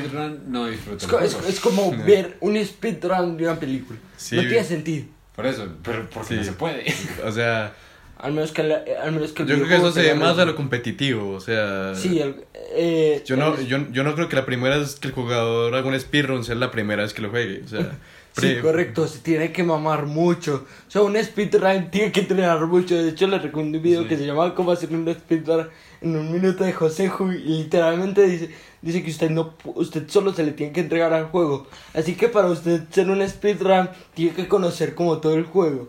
[0.00, 1.48] Speedrun no disfruta Es, el co- es- juego.
[1.48, 3.98] es como ver un speedrun de una película.
[4.16, 4.36] Sí.
[4.36, 5.06] No tiene sentido.
[5.36, 6.48] Por eso, pero porque no Sí.
[6.48, 6.84] se puede.
[7.26, 7.74] O sea,
[8.18, 10.08] Al menos que, la- al menos que el yo creo que videojuego eso se ve
[10.12, 11.92] tenga más a lo competitivo, o sea...
[11.96, 12.44] Sí, el-
[12.76, 15.74] eh, Yo no, el- yo, yo no creo que la primera vez que el jugador
[15.74, 17.80] haga un speedrun sea la primera vez que lo juegue, o sea...
[18.34, 20.66] Sí, pre- correcto, se tiene que mamar mucho.
[20.86, 22.94] O sea, un speedrun tiene que entrenar mucho.
[22.94, 24.08] De hecho, les recomiendo un video Sí.
[24.08, 25.68] que se llama Cómo hacer un speedrun
[26.00, 28.50] en un minuto de José Ju y literalmente dice,
[28.82, 31.66] dice que usted no usted solo se le tiene que entregar al juego.
[31.94, 35.88] Así que para usted ser un speedrun tiene que conocer como todo el juego.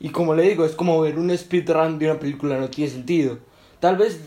[0.00, 3.38] Y como le digo, es como ver un speedrun de una película, no tiene sentido.
[3.80, 4.18] Tal vez,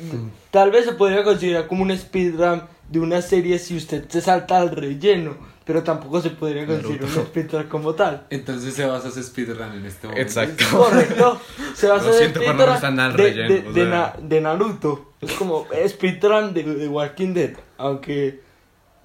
[0.49, 4.57] tal vez se podría considerar como un speedrun de una serie si usted se salta
[4.59, 5.35] al relleno,
[5.65, 8.25] pero tampoco se podría considerar un speedrun como tal.
[8.29, 10.21] Entonces se basa ese speedrun en este momento.
[10.21, 10.65] Exacto.
[10.71, 11.41] Correcto,
[11.73, 13.89] se basa Lo pero no speedrun al de, relleno, de, o de sea.
[13.89, 15.11] Na- de Naruto.
[15.21, 18.41] Es como speedrun de, de Walking Dead, aunque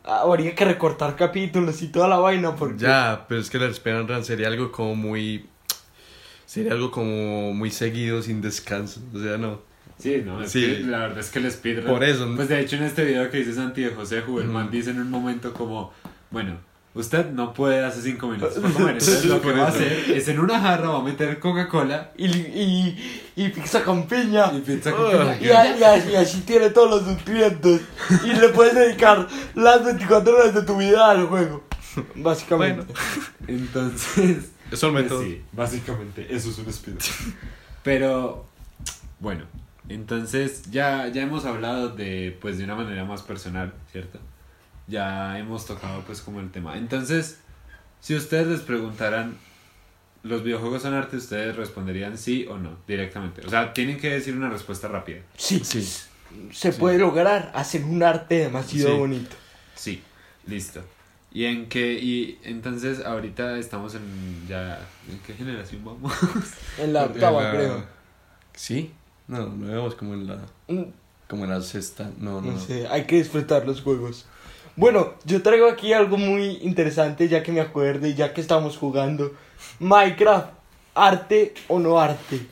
[0.05, 4.25] habría que recortar capítulos y toda la vaina porque Ya, pero es que el speedrun
[4.25, 5.47] sería algo como muy...
[6.47, 9.66] Sería algo como muy seguido, sin descanso, o sea, no.
[9.99, 10.61] Sí, no, es Sí.
[10.61, 11.87] que la verdad es que el speedrun.
[11.87, 12.31] Por eso.
[12.37, 15.11] Pues de hecho, en este video que dice Santi de José Juvenman, dice en un
[15.11, 15.93] momento como:
[16.31, 16.59] Bueno,
[16.95, 18.91] usted no puede hace cinco minutos para comer.
[18.93, 22.27] Entonces, lo que va a hacer es en una jarra va a meter Coca-Cola y,
[22.27, 24.53] y, y pizza con piña.
[24.55, 25.39] y pizza con piña.
[25.41, 27.81] Y, a- y así, y así tiene todos los nutrientes.
[28.25, 31.65] Y le puedes dedicar las 24 horas de tu vida al juego.
[32.17, 32.85] Básicamente.
[32.85, 33.01] Bueno.
[33.49, 34.51] Entonces.
[34.71, 35.23] Eso pues es método.
[35.23, 36.99] sí, básicamente, eso es un speedrun.
[37.83, 38.47] Pero,
[39.21, 39.45] bueno,
[39.89, 44.19] entonces ya, ya hemos hablado de, pues, de una manera más personal, ¿cierto?
[44.89, 46.77] Ya hemos tocado, pues, como el tema.
[46.77, 47.39] Entonces,
[48.01, 49.37] si ustedes les preguntaran,
[50.23, 51.17] ¿los videojuegos son arte?
[51.17, 53.45] Ustedes responderían sí o no, directamente.
[53.47, 55.21] O sea, tienen que decir una respuesta rápida.
[55.37, 55.89] Sí, Sí.
[56.53, 58.99] se puede lograr hacer un arte demasiado Sí.
[58.99, 59.37] bonito.
[59.75, 60.03] Sí,
[60.47, 60.83] listo.
[61.33, 61.93] ¿Y en qué?
[61.95, 64.81] Y entonces, ahorita estamos en ya...
[65.11, 66.13] ¿En qué generación vamos?
[66.79, 67.85] En la octava, creo.
[68.55, 68.93] ¿Sí?
[69.29, 70.37] No, no vemos como en la...
[70.69, 70.85] Mm,
[71.29, 72.11] Como en la sexta.
[72.19, 72.53] No, no.
[72.53, 74.27] No sé, hay que disfrutar los juegos.
[74.77, 78.77] Bueno, yo traigo aquí algo muy interesante ya que me acuerdo y ya que estamos
[78.77, 79.33] jugando.
[79.81, 80.49] Minecraft,
[80.95, 82.47] ¿arte o no arte?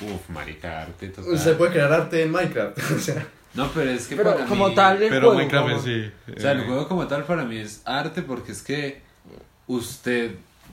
[0.00, 1.38] Uf, marica, arte total.
[1.38, 2.78] Se puede crear arte en Minecraft.
[2.96, 5.34] o sea, No, pero es que Pero para como mí- tal el Pero juego.
[5.36, 5.84] Minecraft vamos.
[5.84, 6.10] sí.
[6.36, 9.00] O sea, el eh, juego como tal para mí es arte porque es que
[9.66, 10.32] usted...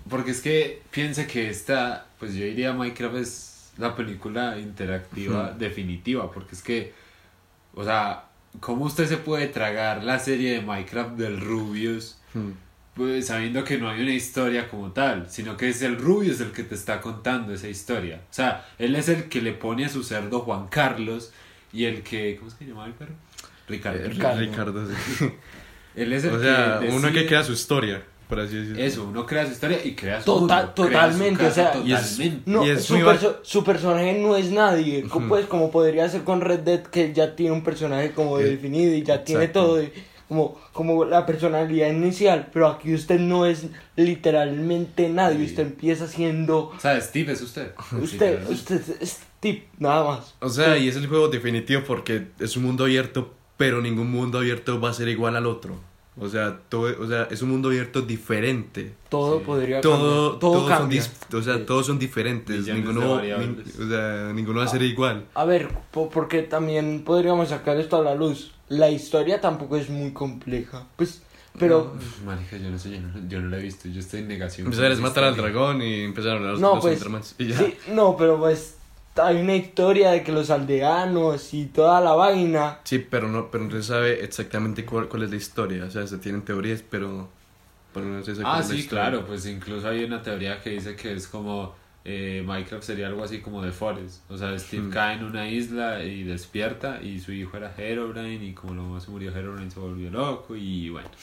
[0.10, 6.32] Porque es que piense que esta, pues yo diría Minecraft es la película interactiva definitiva,
[6.32, 6.94] porque es que,
[7.74, 8.26] o sea,
[8.60, 12.18] ¿cómo usted se puede tragar la serie de Minecraft del Rubius?
[12.34, 12.52] hmm.
[12.96, 16.54] Pues sabiendo que no hay una historia como tal, sino que es el Rubius el
[16.54, 18.22] que te está contando esa historia.
[18.32, 21.34] O sea, él es el que le pone a su cerdo Juan Carlos
[21.74, 23.14] y el que, ¿cómo es que se llamaba el perro?
[23.68, 24.00] Ricardo.
[24.00, 24.40] Eh, Ricardo.
[24.40, 25.30] Ricardo, sí.
[25.96, 28.82] Él es el O sea, que uno que crea su historia, por así decirlo.
[28.84, 31.74] Eso, uno crea su historia y crea su Total- mundo, crea su totalmente, casa o
[31.74, 32.52] sea, y es- totalmente.
[32.52, 35.28] No, Y es su, perso- personaje no es nadie, co- Ujú.
[35.28, 38.94] pues como podría ser con Red Dead que ya tiene un personaje como Eh, definido
[38.96, 39.92] y ya tiene todo y
[40.28, 45.46] como, como la personalidad inicial, pero aquí usted no es literalmente nadie, Sí.
[45.52, 47.72] usted empieza siendo O sea, Steve es usted.
[48.02, 50.34] usted, usted es tip, nada más.
[50.40, 54.40] O sea, y es el juego definitivo porque es un mundo abierto, pero ningún mundo
[54.40, 55.76] abierto va a ser igual al otro.
[56.18, 58.94] O sea, todo, o sea es un mundo abierto diferente.
[59.10, 59.44] Todo Sí.
[59.46, 59.94] podría Todo,
[60.32, 61.02] cambiar, todo todos son cambia.
[61.02, 61.64] dis- o sea, Sí.
[61.68, 62.60] todos son diferentes.
[62.62, 65.26] Millones Ninguno, nin- o sea, ninguno va a ser igual.
[65.34, 68.52] A ver, po- porque también podríamos sacar esto a la luz.
[68.70, 71.22] La historia tampoco es muy compleja, pues,
[71.60, 74.22] pero Uf, Marica, yo no sé, yo no, yo no lo he visto, yo estoy
[74.22, 74.68] en negación.
[74.68, 77.48] Empezar es con matar al dragón y empezaron a los, No, los pues, Endermans, y
[77.48, 77.58] ya.
[77.58, 78.75] Sí, no, pero pues
[79.18, 82.80] hay una historia de que los aldeanos y toda la vaina.
[82.84, 85.86] Sí, pero no, pero no se sabe exactamente cuál, cuál es la historia.
[85.86, 87.30] O sea, se tienen teorías, pero,
[87.94, 89.12] pero no se sabe cuál Ah, es la sí, historia.
[89.12, 91.76] claro, pues incluso hay una teoría que dice que es como
[92.08, 94.30] eh, Minecraft sería algo así como de Forest.
[94.30, 94.92] O sea, Steve Hmm.
[94.92, 99.10] cae en una isla y despierta y su hijo era Herobrine y como luego se
[99.10, 101.10] murió Herobrine se volvió loco y bueno.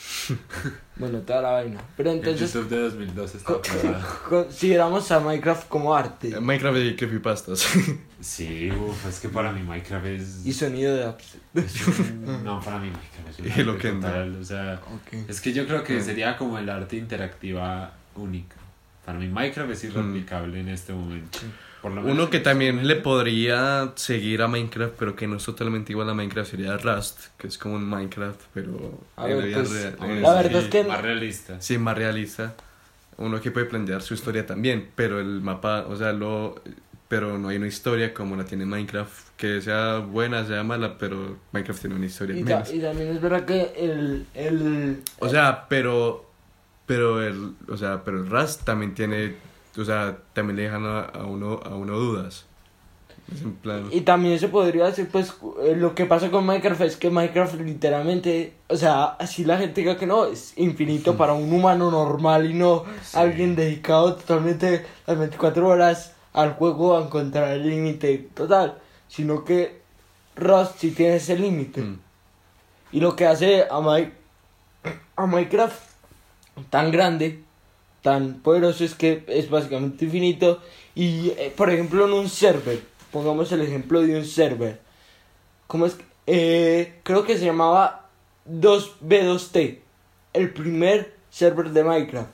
[0.97, 1.80] Bueno, toda la vaina.
[1.97, 3.55] Pero El entonces YouTube de 2012 está
[4.28, 7.66] consideramos a Minecraft como arte Eh, Minecraft y creepypastas.
[8.20, 10.47] Sí, uff, es que para mí Minecraft es...
[10.47, 11.39] y sonido de apps.
[11.55, 14.80] es un- No, para mí Minecraft es un Y lo que total, o sea...
[15.28, 18.55] Es que yo creo que sería como el arte interactiva única.
[19.05, 21.39] Para mí Minecraft es irreplicable en este momento.
[21.81, 23.03] Por lo menos Uno que este también le momento.
[23.03, 27.49] podría seguir a Minecraft, pero que no es totalmente igual a Minecraft, sería Rust, que
[27.49, 30.35] es como un Minecraft, pero A en ver, la vida pues, real- Hombre, en La
[30.35, 31.61] verdad sí, es que- Más realista.
[31.61, 32.55] Sí, más realista.
[33.19, 36.63] Uno que puede plantear su historia también, pero el mapa, o sea, lo...
[37.09, 41.37] Pero no hay una historia como la tiene Minecraft, que sea buena, sea mala, pero
[41.53, 42.73] Minecraft tiene una historia Y, ta- menos.
[42.73, 46.31] y también es verdad que el, el O sea, pero...
[46.95, 47.55] Pero el...
[47.68, 49.36] O sea, pero el Rust también tiene...
[49.78, 52.45] O sea, también le dejan a, a uno, a uno dudas.
[53.43, 53.86] En plan...
[53.90, 55.32] Y también se podría decir, pues,
[55.62, 59.80] eh, lo que pasa con Minecraft es que Minecraft literalmente, o sea, así la gente
[59.80, 63.16] diga que no, es infinito para un humano normal y no Sí.
[63.16, 68.76] alguien dedicado totalmente las 24 horas al juego a encontrar el límite total,
[69.09, 69.80] sino que
[70.36, 71.80] Rust sí tiene ese límite.
[71.80, 71.99] Mm.
[72.93, 74.12] Y lo que hace a, Mi-
[75.16, 75.80] a Minecraft
[76.71, 77.41] tan grande,
[78.03, 80.61] tan poderoso, es que es básicamente infinito.
[80.95, 82.81] Y, eh, por ejemplo, en un server,
[83.11, 84.81] pongamos el ejemplo de un server.
[85.67, 85.97] ¿Cómo es?
[86.27, 88.09] Eh, creo que se llamaba
[88.51, 89.79] 2B2T,
[90.35, 92.31] el primer server de Minecraft.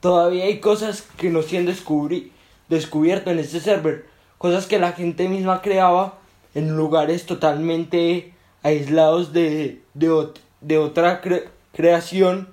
[0.00, 4.06] Todavía hay cosas que no se han descubierto en ese server.
[4.38, 6.18] Cosas que la gente misma creaba
[6.54, 10.28] en lugares totalmente aislados de, de,
[10.60, 12.48] de otra cre- creación.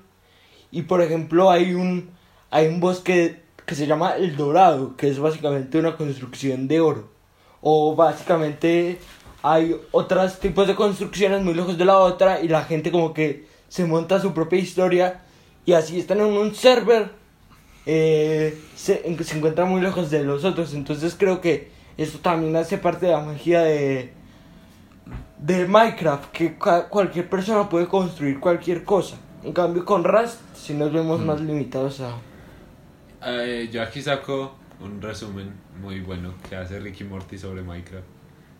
[0.72, 2.12] Y por ejemplo hay un,
[2.52, 7.12] hay un bosque que se llama El Dorado, que es básicamente una construcción de oro.
[7.62, 9.00] O básicamente
[9.44, 13.48] hay otros tipos de construcciones muy lejos de la otra y la gente como que
[13.68, 15.22] se monta su propia historia
[15.66, 17.20] y así están en un server
[17.86, 20.74] eh, se, se encuentran muy lejos de los otros.
[20.74, 24.14] Entonces creo que esto también hace parte de la magia de,
[25.40, 29.18] de Minecraft, que cualquier persona puede construir cualquier cosa.
[29.42, 32.18] En cambio con Rust, si nos vemos más limitados a...
[33.26, 38.06] Eh, yo aquí saco un resumen muy bueno que hace Ricky Morty sobre Minecraft.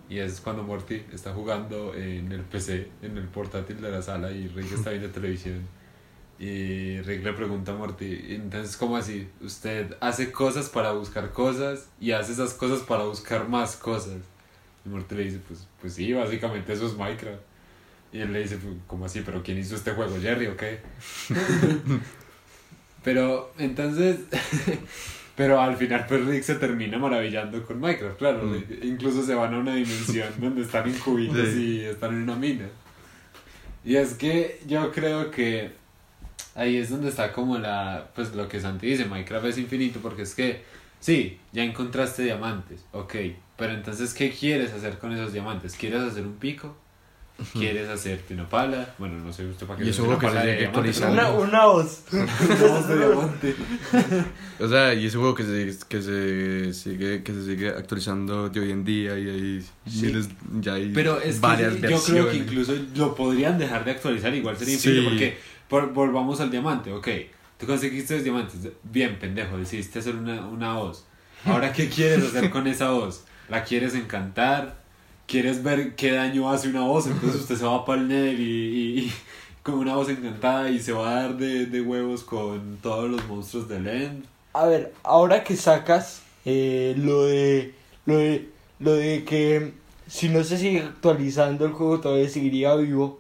[0.10, 4.32] Y es cuando Morty está jugando en el PC, en el portátil de la sala,
[4.32, 5.68] y Rick está viendo televisión.
[6.40, 9.28] Y Rick le pregunta a Morty, entonces, ¿cómo así?
[9.42, 14.20] Usted hace cosas para buscar cosas y hace esas cosas para buscar más cosas.
[14.86, 17.49] Y Morty le dice, pues, pues sí, básicamente eso es Minecraft.
[18.12, 19.22] Y él le dice, pues, ¿cómo así?
[19.26, 20.20] ¿Pero quién hizo este juego?
[20.20, 20.80] ¿Jerry o qué?
[23.04, 24.18] Pero entonces,
[25.36, 28.64] pero al final pues Rick se termina maravillando con Minecraft, claro, Mm.
[28.84, 31.78] Incluso se van a una dimensión donde están en cubitos Sí.
[31.78, 32.68] y están en una mina.
[33.86, 35.72] Y es que yo creo que
[36.56, 40.24] ahí es donde está como la, pues lo que Santi dice, Minecraft es infinito porque
[40.24, 40.62] es que,
[41.00, 43.16] sí, ya encontraste diamantes, ok,
[43.56, 45.76] pero entonces, ¿qué quieres hacer con esos diamantes?
[45.78, 46.76] ¿Quieres hacer un pico?
[47.54, 48.94] ¿Quieres hacerte una pala?
[48.98, 51.16] Bueno, no sé usted para qué Y eso lo que se diamante, actualizando.
[51.16, 52.04] pero- Una, una voz.
[52.12, 52.26] una
[52.68, 53.56] voz de diamante.
[54.62, 58.50] O sea, y es un juego que se, que se sigue que se sigue actualizando
[58.50, 60.06] de hoy en día y hay Sí.
[60.08, 60.30] miles,
[60.60, 62.08] ya hay Pero es varias que versiones.
[62.08, 64.90] yo creo que incluso lo podrían dejar de actualizar, igual sería Sí.
[64.90, 65.38] infinito, porque
[65.70, 67.08] por- volvamos al diamante, ok,
[67.58, 71.06] tú conseguiste los diamantes, bien pendejo, decidiste hacer una, una hoz.
[71.46, 73.24] Ahora, ¿qué quieres hacer con esa hoz?
[73.48, 74.79] ¿La quieres encantar?
[75.30, 78.44] Quieres ver qué daño hace una voz, entonces usted se va para el Nether y,
[78.44, 79.14] y- y
[79.64, 83.26] con una voz encantada y se va a dar de, de huevos con todos los
[83.28, 84.26] monstruos del End.
[84.54, 87.74] A ver, ahora que sacas eh, lo de
[88.06, 88.50] lo de
[88.80, 89.74] lo de que
[90.08, 93.20] si no se sigue actualizando el juego todavía seguiría vivo.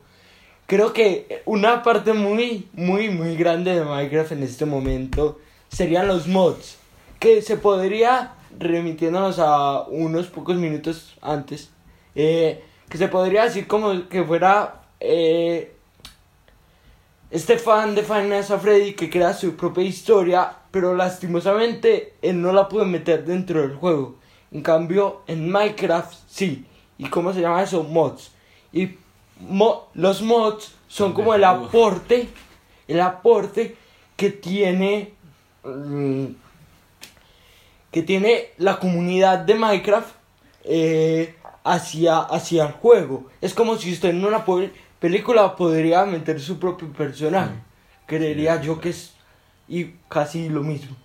[0.65, 5.39] Creo que una parte muy muy muy grande de Minecraft en este momento
[5.69, 6.77] serían los mods,
[7.19, 11.69] que se podría remitiéndonos a unos pocos minutos antes,
[12.21, 15.71] eh, que se podría decir como que fuera eh,
[17.31, 22.67] este fan de Final Freddy que crea su propia historia, pero lastimosamente él no la
[22.67, 24.15] puede meter dentro del juego.
[24.51, 26.65] En cambio, en Minecraft sí.
[26.97, 27.83] ¿Y cómo se llama eso?
[27.83, 28.31] Mods.
[28.73, 28.89] Y
[29.39, 32.27] mo- los mods son como el aporte,
[32.89, 33.77] el aporte
[34.17, 35.13] que tiene
[35.63, 36.25] mm,
[37.91, 40.09] que tiene la comunidad de Minecraft
[40.65, 41.35] eh,
[41.69, 43.29] hacia, hacia el juego.
[43.41, 44.43] Es como si usted en una
[44.99, 47.53] película podría meter su propio personaje.
[48.05, 49.13] Creería yo que es
[49.67, 50.95] y casi lo mismo.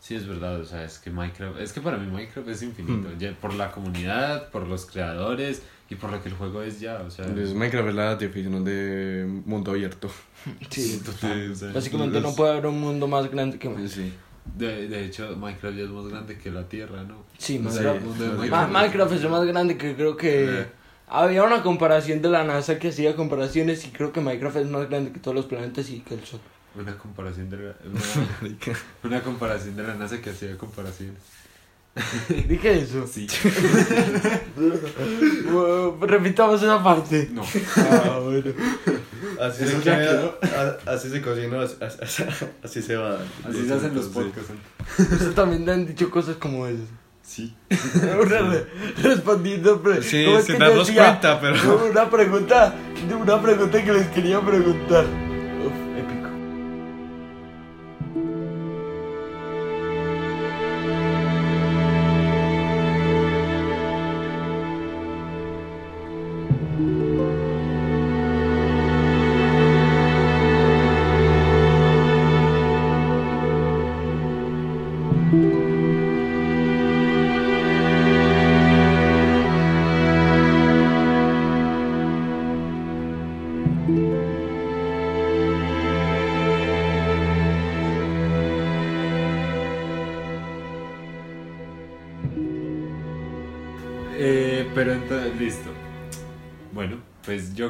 [0.00, 3.08] Sí, es verdad, o sea, es que Minecraft, es que para mí Minecraft es infinito,
[3.16, 7.00] ya por la comunidad, por los creadores y por lo que el juego es ya,
[7.06, 10.10] o sea, Pues Minecraft es la definición de mundo abierto.
[10.70, 13.94] Sí, total, o sea, Básicamente no puede haber un mundo más grande que Minecraft.
[13.94, 14.12] Sí.
[14.56, 17.24] De, de hecho Minecraft ya es más grande que la Tierra, ¿no?
[17.38, 20.66] Sí, O sea, Minecraft- Minecraft, Minecraft es más grande que creo que Eh.
[21.08, 24.88] había una comparación de la NASA que hacía comparaciones y creo que Minecraft es más
[24.88, 26.40] grande que todos los planetas y que el Sol.
[26.74, 28.00] una comparación de la, una,
[29.04, 31.18] una comparación de la NASA que hacía comparaciones.
[32.48, 33.06] Dije eso.
[33.06, 33.26] Sí.
[36.00, 37.28] Repitamos esa parte.
[37.32, 37.42] No.
[37.76, 38.52] Ah, bueno.
[39.40, 40.34] Así se, ya queda-
[40.86, 42.24] a- así se cocinó, así, así-
[42.62, 43.18] así se va.
[43.48, 44.50] Así se hacen los podcasts.
[44.98, 46.86] Ustedes también te han dicho cosas como esas.
[47.22, 47.54] Sí.
[48.20, 48.66] Una re-
[49.02, 49.80] respondiendo.
[49.82, 52.74] pre- Sí, ¿cómo es sin darnos cuenta, pero- Una pregunta,
[53.20, 55.04] una pregunta que les quería preguntar.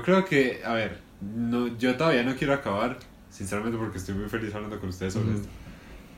[0.02, 2.98] Yo creo que, a ver, no, yo todavía no quiero acabar,
[3.30, 5.48] sinceramente porque estoy muy feliz hablando con ustedes sobre esto.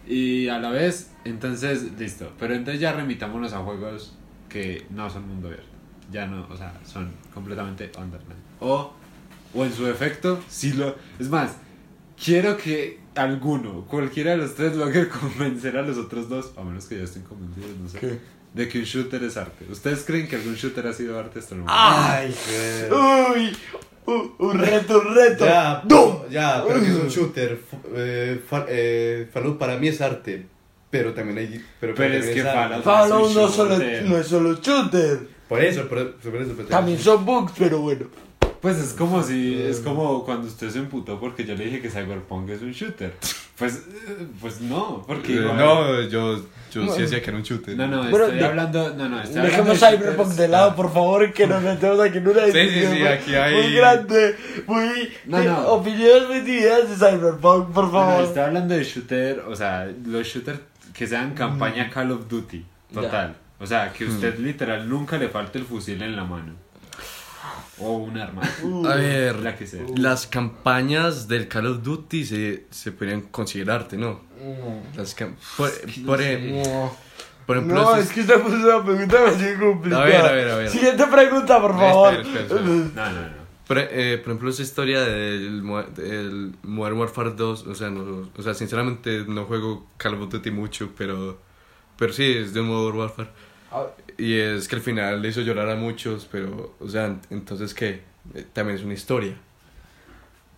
[0.06, 2.32] Y a la vez, entonces, listo.
[2.38, 4.16] Pero entonces ya remitámonos a juegos
[4.48, 5.68] que no son mundo abierto.
[6.10, 8.40] Ya no, o sea, son completamente Underland.
[8.60, 8.94] O,
[9.54, 10.96] o en su defecto, si lo...
[11.18, 11.56] Es más,
[12.22, 16.86] quiero que alguno, cualquiera de los tres, logre convencer a los otros dos, a menos
[16.86, 18.18] que ya estén convencidos, no sé, ¿Qué?
[18.54, 19.66] De que un shooter es arte.
[19.70, 21.74] ¿Ustedes creen que algún shooter ha sido arte hasta el momento?
[21.76, 22.34] ¡Ay!
[22.90, 23.56] ¡Uy!
[24.06, 25.44] Un, un reto, un reto.
[25.44, 26.20] Ya, ¡Dum!
[26.30, 27.58] ya, pero que es un shooter.
[27.94, 30.46] Eh, fa- eh, Fallout para mí es arte.
[30.90, 31.64] Pero también hay.
[31.80, 32.50] Pero, Pero es también que.
[32.52, 35.18] Fallout- Fallout Es no, solo, no es solo shooter.
[35.48, 36.52] Por eso, por, por eso.
[36.56, 38.06] pero También son bugs, pero bueno.
[38.60, 41.90] Pues es como si, es como cuando usted se emputó porque yo le dije que
[41.90, 43.12] Cyberpunk es un shooter.
[43.58, 43.76] Pues,
[44.08, 46.42] eh, pues no, porque Eh, igual- no, yo,
[46.72, 47.76] yo sí decía que era un shooter.
[47.76, 49.42] no, no, Pero estoy de- hablando, no, no, estoy hablando
[49.72, 52.58] Dejemos de Cyberpunk de lado, por favor, que nos metemos aquí en una Sí, sí,
[52.58, 54.36] discusión sí, muy- aquí hay- muy grande,
[54.66, 55.12] muy...
[55.26, 55.68] No, no.
[55.68, 58.24] Opiniones muy divididas de Cyberpunk, por No, no, favor.
[58.24, 60.58] estoy hablando de shooter, o sea, los shooters
[60.92, 63.36] que sean campaña Call of Duty, total.
[63.60, 66.54] O sea, que usted literal nunca le falte el fusil en la mano.
[67.78, 68.42] O un arma.
[68.88, 69.82] A ver, La que sea.
[69.96, 74.20] las campañas del Call of Duty se, se podrían considerarte, ¿no?
[74.96, 75.70] Las cam- por,
[76.06, 76.96] por, e- No,
[77.46, 80.02] por ejemplo, no esas- es que esta pregunta demasiado complicada.
[80.02, 80.70] A ver, a ver, a ver.
[80.70, 82.14] Siguiente pregunta, por Espera, favor.
[82.14, 82.60] espera, espera.
[82.94, 83.44] No, no, no.
[83.66, 85.62] por, eh, por ejemplo, esa historia del,
[85.96, 90.50] del Modern Warfare 2, o sea, no, o sea, sinceramente no juego Call of Duty
[90.50, 91.38] mucho, pero,
[91.96, 93.28] pero sí, es de Modern Warfare.
[94.18, 98.02] Y es que al final le hizo llorar a muchos, pero, o sea, entonces, ¿qué?
[98.34, 99.34] Eh, también es una historia.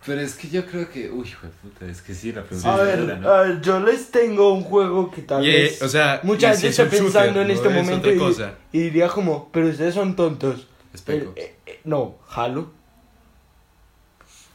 [0.05, 2.75] Pero es que yo creo que, uy, hijo de puta, es que sí, la pregunta
[2.75, 3.29] A es ver, dura, ¿no?
[3.29, 6.67] a ver, yo les tengo un juego que tal vez o sea, mucha si gente
[6.67, 8.53] es está shooter, pensando en este es momento y, cosa.
[8.71, 10.67] y diría como, pero ustedes son tontos.
[10.93, 11.33] Espejo.
[11.35, 12.71] Eh, eh, eh, no, Halo.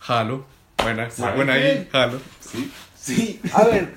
[0.07, 0.47] Halo.
[0.83, 2.19] Buena, ¿Saben buena ahí, Halo.
[2.41, 3.41] Sí, sí.
[3.53, 3.93] A ver,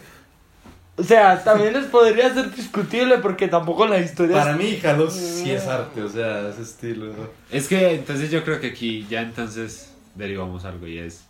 [0.97, 5.51] O sea, también les podría ser discutible porque tampoco la historia Para mí, Halo sí
[5.51, 7.11] es arte, o sea, ese estilo.
[7.51, 11.25] Es que entonces yo creo que aquí ya entonces derivamos algo y es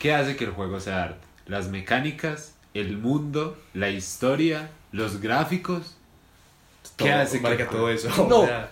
[0.00, 1.26] ¿qué hace que el juego sea arte?
[1.46, 5.96] Las mecánicas, el mundo, la historia, los gráficos.
[6.96, 8.08] ¿Qué Todo, hace que todo eso.
[8.28, 8.40] No.
[8.40, 8.70] o sea,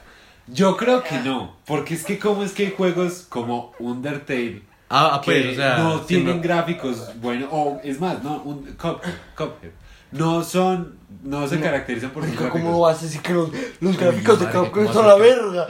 [0.48, 5.20] Yo creo que no, porque es que como es que hay juegos como Undertale Ah,
[5.22, 5.78] que pues, o sea.
[5.78, 9.70] no tienen gráficos buenos o es más, no, un Cuphead, Cuphead.
[10.12, 12.60] No son no se caracterizan por sus gráficos.
[12.60, 13.50] ¿Cómo vas a decir que los,
[13.80, 15.66] los gráficos de Capcom ¿cómo son la verga?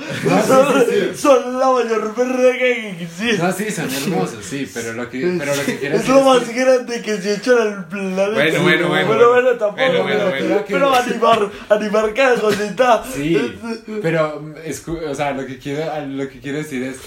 [0.47, 0.85] Son,
[1.17, 3.39] son la mayor verga que existe.
[3.43, 6.21] No, sí, son hermosos, sí, pero lo que, pero lo que quiero es decir lo
[6.21, 8.31] es más que- grande que se ha hecho en el planeta.
[8.33, 9.49] Bueno, bueno, bueno, Bueno, bueno.
[9.53, 9.75] tampoco.
[9.77, 13.05] Bueno, bueno, pero, animar, animar cada cosita.
[13.13, 13.59] Sí,
[14.03, 16.99] pero es, o sea, lo que quiero lo que quiero decir es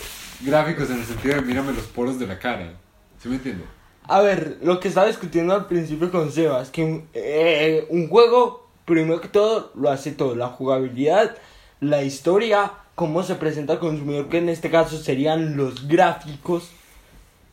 [0.41, 2.73] gráficos en el sentido de mírame los poros de la cara.
[3.21, 3.63] ¿Sí me entiende?
[4.11, 8.67] A ver, lo que estaba discutiendo al principio con Sebas, que un, eh, un juego,
[8.83, 10.35] primero que todo, lo hace todo.
[10.35, 11.37] La jugabilidad,
[11.79, 16.71] la historia, cómo se presenta al consumidor, que en este caso serían los gráficos.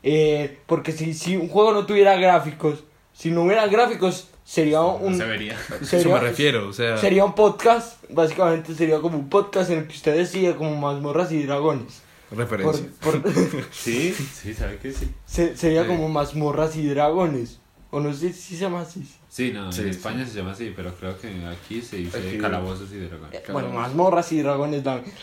[0.03, 2.83] Eh, porque si, si un juego no tuviera gráficos,
[3.13, 5.13] si no hubiera gráficos, sería un...
[5.13, 5.57] No se vería.
[5.81, 6.97] Eso me refiero, o sea.
[6.97, 11.31] Sería un podcast, básicamente sería como un podcast en el que usted decide como mazmorras
[11.31, 12.03] y dragones.
[12.29, 12.87] Por, Referencia.
[13.01, 13.23] por-
[13.73, 15.09] Sí, sí, sabe que sí.
[15.27, 15.89] se- sería Sí.
[15.89, 17.61] como mazmorras y dragones.
[17.91, 19.03] O no sé si se llama así.
[19.31, 19.91] Sí, no, Sí, en sí.
[19.99, 23.35] España se llama así, pero creo que aquí se dice Aquí- calabozos y dragones.
[23.35, 25.15] Eh, Bueno, mazmorras y dragones también.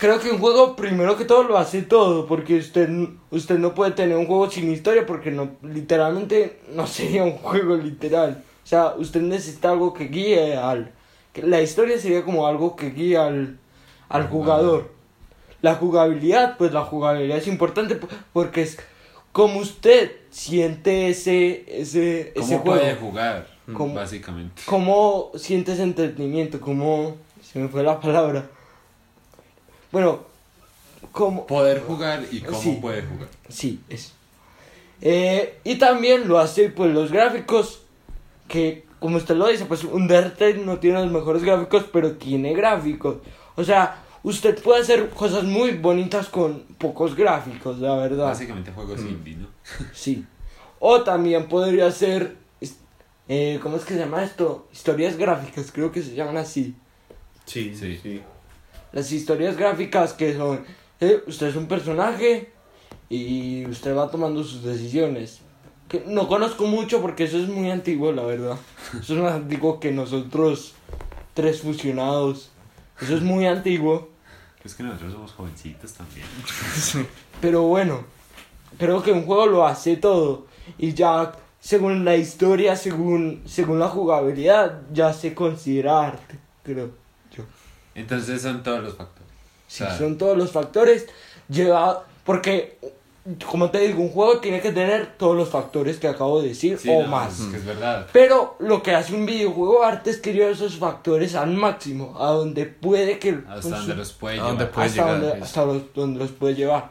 [0.00, 2.26] Creo que un juego, primero que todo, lo hace todo.
[2.26, 2.88] Porque usted,
[3.30, 5.06] usted no puede tener un juego sin historia.
[5.06, 8.42] Porque no, literalmente no sería un juego literal.
[8.64, 10.92] O sea, usted necesita algo que guíe al.
[11.32, 13.58] que la historia sería como algo que guíe al,
[14.08, 14.90] al Al jugador.
[15.62, 18.78] La jugabilidad, pues la jugabilidad es importante po- porque es
[19.32, 22.64] como usted siente ese, ese, ese ¿Cómo juego.
[22.80, 23.46] puede jugar?
[23.72, 23.94] ¿Cómo?
[23.94, 24.62] Básicamente.
[24.66, 26.60] ¿Cómo sientes entretenimiento?
[26.60, 27.16] ¿Cómo...
[27.42, 28.46] Se me fue la palabra.
[29.90, 30.20] Bueno,
[31.12, 31.46] ¿cómo...
[31.46, 32.78] Poder jugar y cómo Sí.
[32.80, 33.28] puede jugar.
[33.48, 34.12] Sí, eso.
[35.00, 37.82] Eh, y también lo hace pues los gráficos,
[38.48, 43.16] que como usted lo dice, pues Undertale no tiene los mejores gráficos, pero tiene gráficos.
[43.56, 48.26] O sea, usted puede hacer cosas muy bonitas con pocos gráficos, la verdad.
[48.26, 49.48] Básicamente juegos indie, ¿no?
[49.92, 50.24] Sí.
[50.78, 52.76] O también podría ser, es-
[53.28, 54.66] eh, ¿cómo es que se llama esto?
[54.72, 56.74] Historias gráficas, creo que se llaman así.
[57.46, 57.96] Sí, Sí.
[57.96, 58.00] sí.
[58.02, 58.22] sí.
[58.92, 60.64] Las historias gráficas que son,
[61.00, 62.50] eh, usted es un personaje
[63.08, 65.40] y usted va tomando sus decisiones.
[65.88, 68.56] Que no conozco mucho porque eso es muy antiguo, la verdad.
[69.00, 70.72] Eso es más antiguo que nosotros
[71.34, 72.50] tres fusionados.
[73.00, 74.08] Eso es muy antiguo.
[74.64, 76.26] Es que nosotros somos jovencitos también.
[77.40, 78.04] Pero bueno,
[78.78, 80.46] creo que un juego lo hace todo.
[80.78, 86.90] Y ya, según la historia, según, según la jugabilidad, ya se considera arte, creo
[87.36, 87.44] yo.
[87.94, 89.28] Entonces son todos los factores.
[89.66, 91.06] O sea, son todos los factores,
[91.48, 92.04] lleva.
[92.24, 92.78] Porque,
[93.48, 96.76] como te digo, un juego tiene que tener todos los factores que acabo de decir
[96.78, 97.38] sí, o no, más.
[97.38, 98.08] Es que es verdad.
[98.12, 102.30] Pero lo que hace un videojuego arte es que lleva esos factores al máximo, a
[102.32, 103.28] donde puede que.
[103.30, 104.72] el Hasta consu- donde los puede ¿A dónde llevar.
[104.74, 105.42] puede hasta llegar, donde, pues.
[105.42, 106.90] hasta los- donde los puede llevar.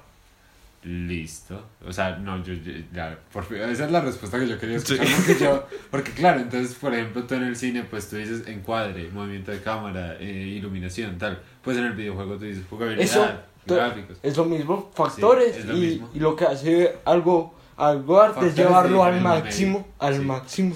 [0.84, 1.61] Listo.
[1.88, 4.77] O sea, no, yo, yo- ya, por fin, esa es la respuesta que yo quería
[4.77, 5.05] escuchar.
[5.05, 5.13] Sí.
[5.27, 9.09] Porque, yo, porque claro, entonces, por ejemplo, tú en el cine, pues tú dices encuadre,
[9.11, 10.25] movimiento de cámara, eh,
[10.57, 11.39] iluminación, tal.
[11.61, 13.27] Pues en el videojuego tú dices jugabilidad, Eso,
[13.66, 14.18] gráficos.
[14.24, 15.57] Es lo mismo, factores.
[15.57, 16.09] es lo y, mismo.
[16.14, 19.80] y lo que hace algo, algo arte es Factores de llevarlo al máximo.
[19.80, 19.93] medio.
[19.99, 20.20] Al Sí.
[20.26, 20.76] máximo.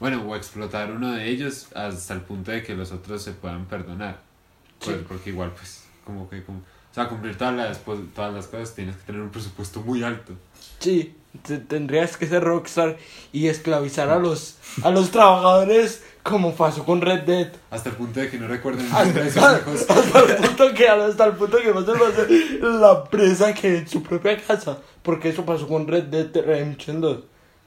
[0.00, 3.66] Bueno, o explotar uno de ellos hasta el punto de que los otros se puedan
[3.66, 4.18] perdonar.
[4.84, 5.04] Pues, Sí.
[5.08, 6.42] Porque igual, pues, como que...
[6.44, 9.80] Como, o sea, cumplir todas las, pues, todas las cosas tienes que tener un presupuesto
[9.80, 10.34] muy alto.
[10.78, 12.98] Sí, te- tendrías que ser rockstar
[13.32, 17.48] y esclavizar a los, a los trabajadores como pasó con Red Dead.
[17.70, 19.36] Hasta el punto de que no recuerden Hasta, hijos.
[19.90, 23.78] hasta el punto que hasta el punto que va a ser más la presa que
[23.78, 27.18] en su propia casa porque eso pasó con Red Dead Redemption 2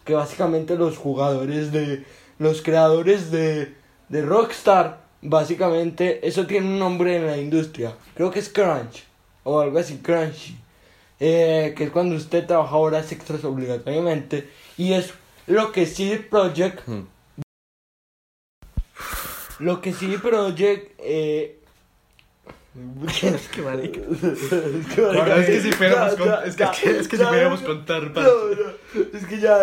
[0.05, 2.05] que básicamente los jugadores de
[2.39, 3.73] los creadores de,
[4.09, 9.03] de Rockstar básicamente eso tiene un nombre en la industria creo que es crunch
[9.43, 10.53] o algo así crunch
[11.19, 15.13] eh, que es cuando usted trabaja horas extras obligatoriamente y es
[15.47, 17.01] lo que CD Projekt Hmm.
[19.59, 21.59] Lo que CD Projekt eh,
[23.21, 23.99] es que marica.
[24.01, 26.99] Es que, marica, Es que si fuéramos ya, con- ya, es que- ya, es que-
[26.99, 29.57] es que si ya, pudiéramos ya, contar, No, no, es que ya,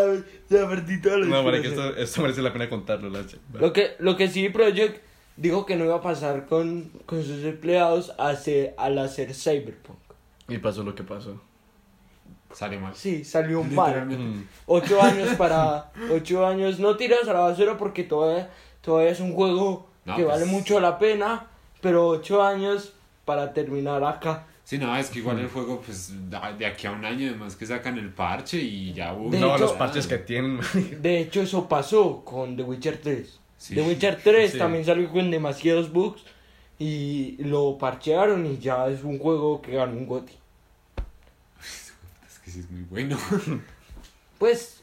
[0.49, 3.11] ya perdí toda la No, marica, esto, esto merece la pena contarlo.
[3.11, 3.23] La...
[3.61, 5.03] Lo que, lo que CD Projekt
[5.37, 9.99] dijo que no iba a pasar con, con sus empleados hace, al hacer Cyberpunk.
[10.49, 11.41] Y pasó lo que pasó.
[12.53, 12.95] sale mal.
[12.95, 14.07] Sí, salió un mal.
[14.07, 14.47] Mm.
[14.67, 15.91] Ocho años para.
[16.11, 16.79] Ocho años.
[16.79, 18.51] No tiras a la basura porque todavía,
[18.83, 21.47] todavía es un juego No, que pues- vale mucho la pena.
[21.81, 22.93] Pero ocho años
[23.25, 24.47] para terminar acá.
[24.65, 27.67] Sí, no, es que igual el juego, pues, de aquí a un año, además que
[27.67, 29.13] sacan el parche y ya...
[29.15, 30.61] De no, hecho- los parches que tienen.
[31.01, 33.41] De hecho, eso pasó con The Witcher 3.
[33.59, 33.75] Sí.
[33.75, 34.59] The Witcher 3 Sí.
[34.59, 36.23] también salió con demasiados bugs.
[36.79, 40.33] Y lo parchearon y ya es un juego que ganó un GOTY.
[42.27, 43.19] Es que sí es muy bueno.
[44.39, 44.83] Pues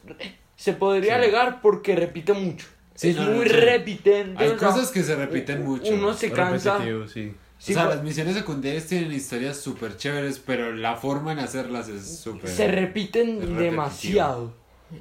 [0.56, 1.24] se podría Sí.
[1.24, 2.68] alegar porque repite mucho.
[3.00, 3.54] Sí, es no, no, muy sí.
[3.54, 4.44] repitente.
[4.44, 5.94] Hay o sea, cosas que se repiten mucho.
[5.94, 6.80] Uno se cansa.
[7.08, 7.34] Sí.
[7.58, 11.88] Sí, o sea, las misiones secundarias tienen historias súper chéveres, pero la forma en hacerlas
[11.88, 12.50] es súper...
[12.50, 14.54] se repiten demasiado.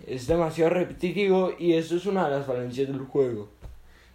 [0.07, 3.51] Es demasiado repetitivo y eso es una de las falencias del juego.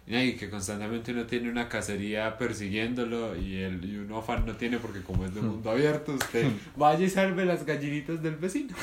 [0.06, 4.78] Y que constantemente uno tiene una cacería persiguiéndolo y, el, y uno afán no tiene
[4.78, 8.74] porque como es de mundo abierto, usted vaya y salve las gallinitas del vecino.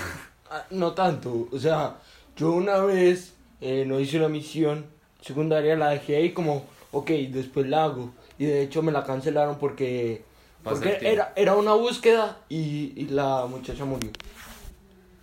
[0.49, 1.95] Ah, No tanto, o sea,
[2.35, 4.85] yo una vez eh, no hice una misión
[5.21, 8.11] secundaria, la dejé ahí como, ok, después la hago.
[8.37, 10.23] Y de hecho me la cancelaron porque,
[10.63, 14.09] porque era, era una búsqueda y, y la muchacha murió.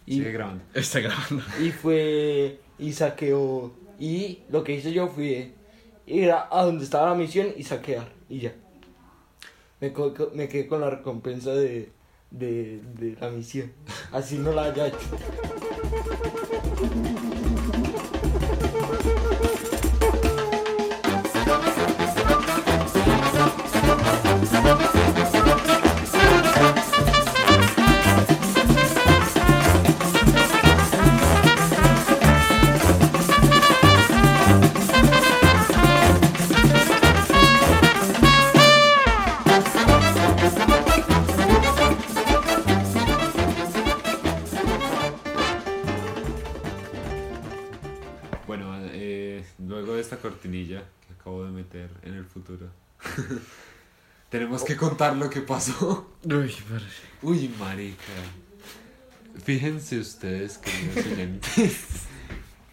[0.06, 0.62] Y, Sigue grabando.
[0.74, 1.42] Está grabando.
[1.60, 3.72] y fue y saqueó.
[3.98, 5.52] Y lo que hice yo fue
[6.06, 8.08] ir a, a donde estaba la misión y saquear.
[8.28, 8.54] Y ya.
[9.80, 9.92] Me,
[10.34, 11.90] me quedé con la recompensa de,
[12.30, 13.72] de, de la misión.
[14.12, 14.98] Así no la haya hecho.
[52.02, 52.66] en el futuro,
[54.30, 56.10] tenemos que contar lo que pasó.
[56.24, 56.54] Uy.
[57.22, 58.02] Uy, marica.
[59.44, 61.76] Fíjense ustedes, queridos oyentes,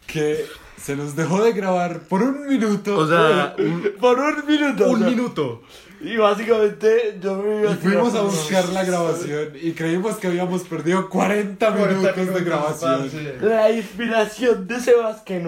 [0.08, 0.46] que
[0.82, 2.98] se nos dejó de grabar por un minuto.
[2.98, 4.86] O sea, un, Por un minuto.
[4.86, 5.64] o un sea, minuto.
[6.02, 10.64] Y básicamente yo me iba Y fuimos a buscar la grabación y creímos que habíamos
[10.64, 13.10] perdido 40 minutos de grabación.
[13.42, 15.40] La inspiración de Sebas que,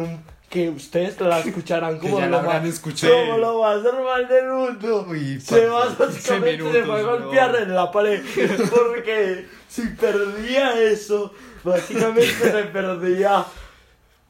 [0.49, 3.13] que ustedes la escucharán como, ya lo, la habrán más, escuchado.
[3.13, 5.05] como lo más normal del mundo.
[5.09, 7.57] Uy, Sebas parce, básicamente 15 se fue a golpear no.
[7.57, 8.21] en la pared
[8.69, 11.33] porque si perdía eso,
[11.63, 13.45] básicamente se perdía.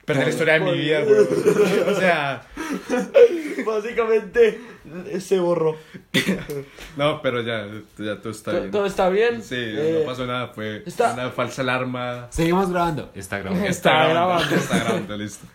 [0.05, 1.27] Perdí la historia de mi vida, bro.
[1.91, 2.41] O sea,
[3.65, 4.61] Básicamente
[5.19, 5.75] se borró.
[6.95, 8.71] no, pero ya, ya todo está bien.
[8.71, 9.43] ¿Todo está bien?
[9.43, 12.27] Sí, Eh, no pasó nada, fue está- una falsa alarma.
[12.29, 13.11] Seguimos grabando.
[13.13, 13.65] Está grabando.
[13.67, 14.55] Está grabando.
[14.55, 15.45] Está grabando, listo.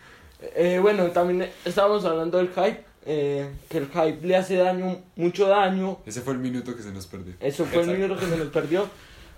[0.55, 5.49] Eh, bueno, también estábamos hablando del hype, eh, que el hype le hace daño, mucho
[5.49, 5.99] daño.
[6.07, 7.34] Ese fue el minuto que se nos perdió.
[7.40, 8.88] Eso fue el minuto que se nos perdió.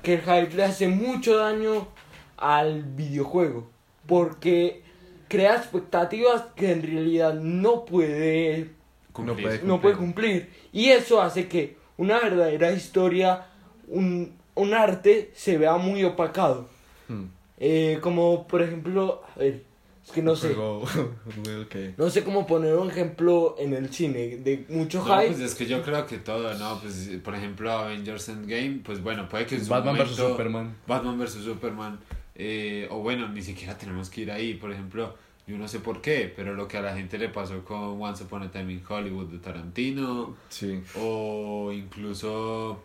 [0.03, 1.89] Que el hype le hace mucho daño
[2.37, 3.71] al videojuego.
[4.07, 4.83] Porque
[5.29, 8.71] crea expectativas que en realidad no puede,
[9.13, 9.43] Cumplir.
[9.43, 10.51] puede- no puede cumplir.
[10.73, 13.47] Y eso hace que una verdadera historia,
[13.89, 16.69] un, un arte, se vea muy opacado.
[17.09, 17.25] Hmm.
[17.59, 19.63] Eh, como por ejemplo, a ver,
[20.05, 20.55] es que no sé.
[21.97, 25.29] No sé cómo poner un ejemplo en el cine de mucho No, hype.
[25.33, 26.81] pues es que yo creo que todo, ¿no?
[26.81, 30.77] Pues por ejemplo Avengers Endgame, pues bueno, puede que en su Batman vs Superman.
[30.87, 31.99] Batman vs Superman,
[32.35, 35.15] eh, o bueno, ni siquiera tenemos que ir ahí, por ejemplo,
[35.47, 38.25] yo no sé por qué, pero lo que a la gente le pasó con Once
[38.25, 40.81] Upon a Time in Hollywood de Tarantino, Sí.
[40.99, 42.83] o incluso,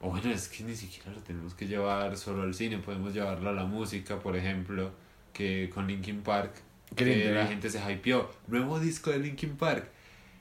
[0.00, 3.48] o bueno, es que ni siquiera lo tenemos que llevar solo al cine, podemos llevarlo
[3.50, 4.90] a la música, por ejemplo,
[5.36, 6.52] que con Linkin Park,
[6.94, 9.86] que la gente se hypeó, nuevo disco de Linkin Park,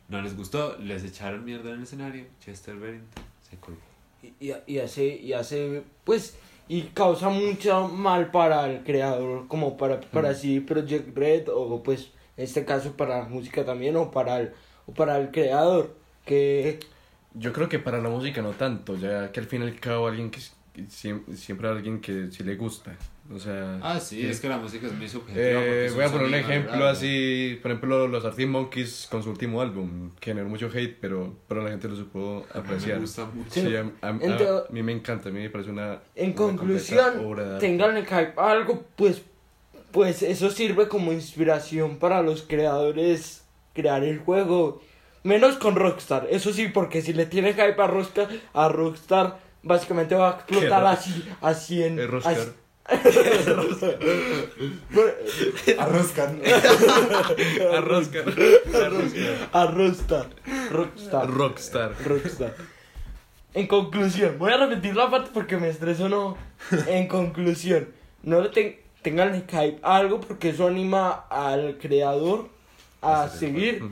[0.08, 3.82] no les gustó, les echaron mierda en el escenario, Chester Bennington se colgó.
[4.40, 6.38] y, y hace y hace pues
[6.68, 12.12] y causa mucho mal para el creador como para para así Project Red o pues
[12.38, 14.52] en este caso para la música también o para el
[14.88, 16.80] o para el creador que
[17.34, 20.08] Yo creo que para la música no tanto, ya que al fin y al cabo
[20.08, 20.40] alguien que,
[20.74, 22.96] que siempre, siempre alguien que sí le gusta.
[23.34, 25.44] O sea, Ah, sí, es que la música es muy subjetiva.
[25.64, 29.62] Eh, voy a poner un ejemplo así, por ejemplo, los Arctic Monkeys con su último
[29.62, 32.96] álbum, generó mucho hate, pero, pero la gente lo supo A mí apreciar.
[32.98, 33.50] Me gusta mucho.
[33.50, 36.02] Sí, a, a- a- Ente- a mí me encanta, a mí me parece una...
[36.16, 39.24] en una conclusión obra tengan el hype algo pues
[39.92, 44.82] pues eso sirve como inspiración para los creadores crear el juego
[45.24, 50.14] menos con Rockstar eso sí porque si le tiene hype a Rockstar a Rockstar básicamente
[50.16, 51.98] va a explotar así así en
[55.78, 56.42] Arroscan.
[57.74, 58.26] Arroscar.
[59.54, 60.28] a Rockstar.
[60.72, 61.28] Rockstar.
[62.06, 62.56] Rockstar.
[63.54, 66.38] En conclusión, voy a repetir la parte porque me estreso no.
[66.88, 67.88] En conclusión,
[68.24, 72.50] no le ten- tengan el hype a algo porque eso anima al creador
[73.02, 73.84] a seguir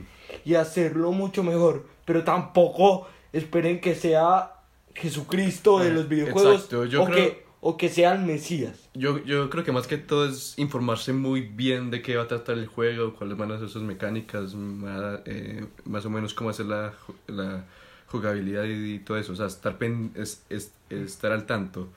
[0.43, 1.85] y a hacerlo mucho mejor.
[2.05, 4.51] Pero tampoco esperen que sea
[4.95, 8.89] Jesucristo de Ah, los videojuegos exacto, yo o, creo- que, o que sea el Mesías.
[8.93, 12.27] Yo, yo creo que más que todo es informarse muy bien de qué va a
[12.27, 16.49] tratar el juego, cuáles van a ser sus mecánicas, ma- eh, más o menos cómo
[16.49, 16.93] hacer la,
[17.27, 17.65] la
[18.07, 19.31] jugabilidad y, todo eso.
[19.33, 21.89] O sea, estar, pen- es, es- estar al tanto.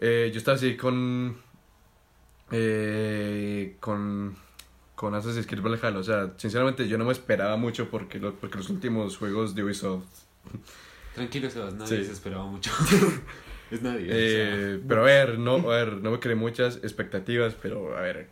[0.00, 1.36] Eh, yo estaba así con.
[2.50, 4.36] Eh, con.
[4.94, 5.98] Con Assassin's Creed Valhalla.
[5.98, 9.64] O sea, sinceramente yo no me esperaba mucho porque, lo- porque los últimos juegos de
[9.64, 10.04] Ubisoft
[11.14, 12.04] Tranquilo, Sebas, nadie Sí.
[12.06, 12.70] se esperaba mucho.
[13.74, 14.06] es nadie.
[14.08, 18.28] Eh, pero a ver, no, a ver, no me creé muchas expectativas, pero a ver,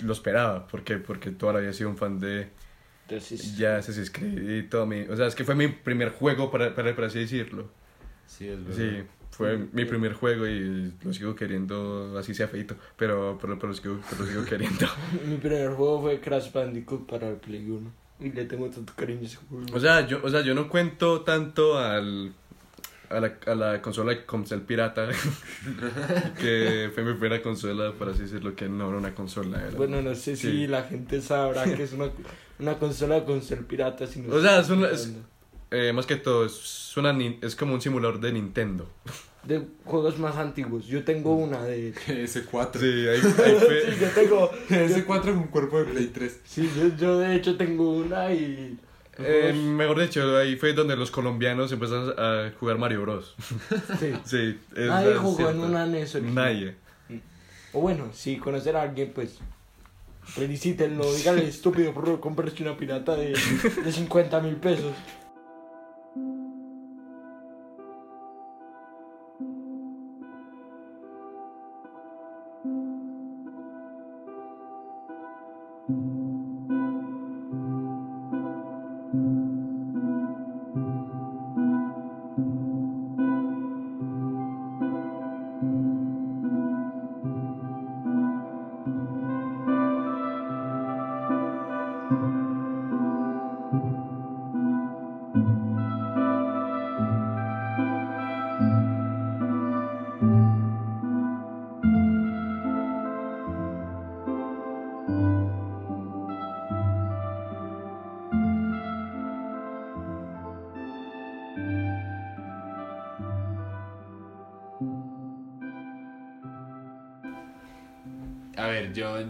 [0.00, 0.66] lo esperaba.
[0.66, 0.96] ¿Por qué?
[0.96, 2.48] Porque toda la vida he sido un fan de
[3.02, 5.02] Entonces, ya Assassin's Creed y todo mi...
[5.02, 7.64] O sea, es que fue mi primer juego, para, para, por así decirlo.
[7.64, 8.76] o sea, sí, es verdad.
[8.76, 13.68] Sí, fue mi primer juego y lo sigo queriendo, así sea feito, pero, pero, pero
[13.68, 14.86] lo, sigo, pero lo sigo queriendo.
[15.26, 17.92] mi primer juego fue Crash Bandicoot para el Play 1.
[18.18, 19.66] Y le tengo tanto cariño a ese juego.
[19.74, 22.32] O sea, yo, o sea, yo no cuento tanto al...
[23.08, 25.08] A la, a la consola como el pirata,
[26.40, 29.60] que fue mi primera consola, por así decirlo, que no era una consola.
[29.66, 30.50] Era, Bueno, no sé Sí.
[30.50, 32.10] si la gente sabrá que es una,
[32.58, 34.06] una consola con ser pirata.
[34.06, 35.12] Si no O sea, es una- es-.
[35.70, 38.88] Eh, más que todo, es, una, es como un simulador de Nintendo.
[39.42, 40.86] De juegos más antiguos.
[40.86, 41.92] Yo tengo una de.
[42.06, 42.78] S4.
[42.78, 43.20] Sí, ahí, ahí
[43.60, 43.82] fue.
[43.92, 44.50] sí, yo tengo.
[44.68, 46.40] S4 con cuerpo de Play 3.
[46.44, 48.78] Sí, yo, yo de hecho tengo una y.
[49.18, 53.34] Eh, mejor dicho, ahí fue donde los colombianos empezaron a jugar Mario Bros.
[54.24, 54.58] sí.
[54.76, 56.34] Nadie jugó en una NES original.
[56.34, 56.74] Nadie.
[57.72, 59.38] O bueno, si conocer a alguien, pues.
[60.22, 63.28] Felicítenlo, díganle estúpido por comprarse una pirata de,
[63.84, 64.92] de 50 mil pesos.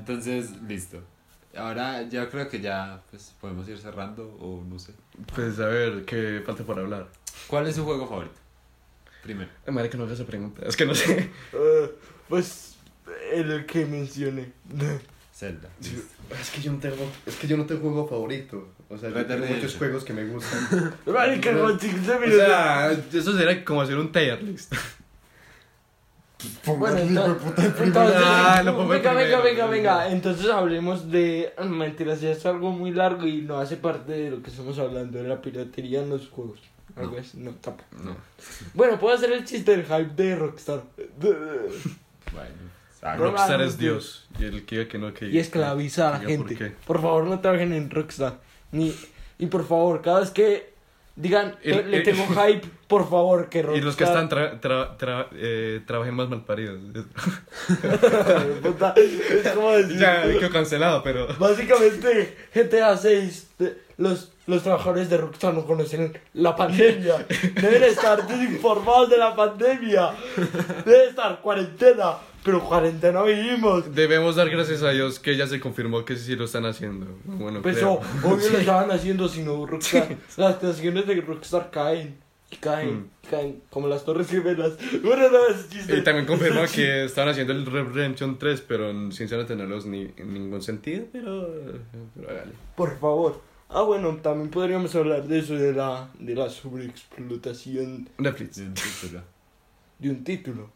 [0.06, 1.02] Entonces, listo.
[1.56, 4.92] Ahora yo creo que ya pues, podemos ir cerrando o no sé.
[5.34, 7.08] Pues a ver, ¿qué falta por hablar?
[7.48, 8.36] ¿Cuál es su juego favorito?
[9.22, 9.50] Primero.
[9.66, 10.62] Ay, Madre, que no hagas esa pregunta.
[10.64, 11.30] Es que no sé.
[11.52, 11.90] Eh,
[12.28, 12.76] pues.
[13.32, 14.52] El que mencioné.
[15.34, 15.68] Zelda.
[16.40, 18.68] Es que yo no tengo, es que yo no tengo juego favorito.
[18.88, 20.94] O sea, yo tengo muchos juegos que me gustan.
[21.06, 24.72] Marica, 15 O sea, eso sería como hacer un tier list.
[26.64, 29.42] Bueno, entonces, Ah, lo pongo venga, venga, primero.
[29.42, 30.10] venga, venga.
[30.10, 31.52] Entonces hablemos de.
[31.56, 34.78] ah, Mentiras, ya es algo muy largo y no hace parte de lo que estamos
[34.78, 36.60] hablando de la piratería en los juegos.
[36.96, 37.88] Algo así, no, tampoco.
[38.02, 38.16] No.
[38.72, 40.82] Bueno, puedo hacer el chiste del hype de Rockstar.
[41.18, 41.36] Bueno.
[43.02, 44.26] ah, Rockstar ah, es Dios.
[44.38, 46.56] Y el que no, que Y esclaviza a la gente.
[46.56, 46.72] ¿Por?
[46.86, 48.38] Por favor, no trabajen en Rockstar.
[48.72, 48.94] Ni,
[49.38, 50.75] y por favor, cada vez que
[51.16, 53.82] digan, El- "Eh, le tengo hype, por favor, que Rockstar.
[53.82, 56.78] Y los que están tra tra tra eh, trabajen más malparidos.
[58.96, 61.26] Es como decir- ya, quedó cancelado, pero.
[61.38, 67.26] Básicamente, GTA 6, de- los, los trabajadores de Rockstar no conocen la pandemia.
[67.60, 70.10] Deben estar desinformados de la pandemia.
[70.84, 72.12] Debe estar cuarentena.
[72.46, 73.94] Pero cuarentena vivimos.
[73.94, 77.06] Debemos dar gracias a Dios que ya se confirmó que sí lo están haciendo.
[77.24, 80.16] Bueno, Pues obvio lo estaban haciendo si no Rockstar.
[80.38, 82.16] Las estaciones de Rockstar caen.
[82.48, 83.06] Y caen, Mm.
[83.24, 83.62] y caen.
[83.70, 84.74] Como las torres gemelas.
[85.02, 85.98] Bueno, no, es chiste.
[85.98, 86.40] Y también Es
[86.70, 86.76] chiste.
[86.76, 91.04] que estaban haciendo el Red Redemption 3, pero sinceramente no los ni en ningún sentido,
[91.12, 91.48] pero,
[92.14, 92.52] pero hágale.
[92.76, 93.40] Por favor.
[93.68, 98.56] Ah, bueno, también podríamos hablar de eso, de la, de la sobreexplotación Netflix.
[98.56, 99.16] Sí, sí, sí.
[99.98, 100.70] de un título.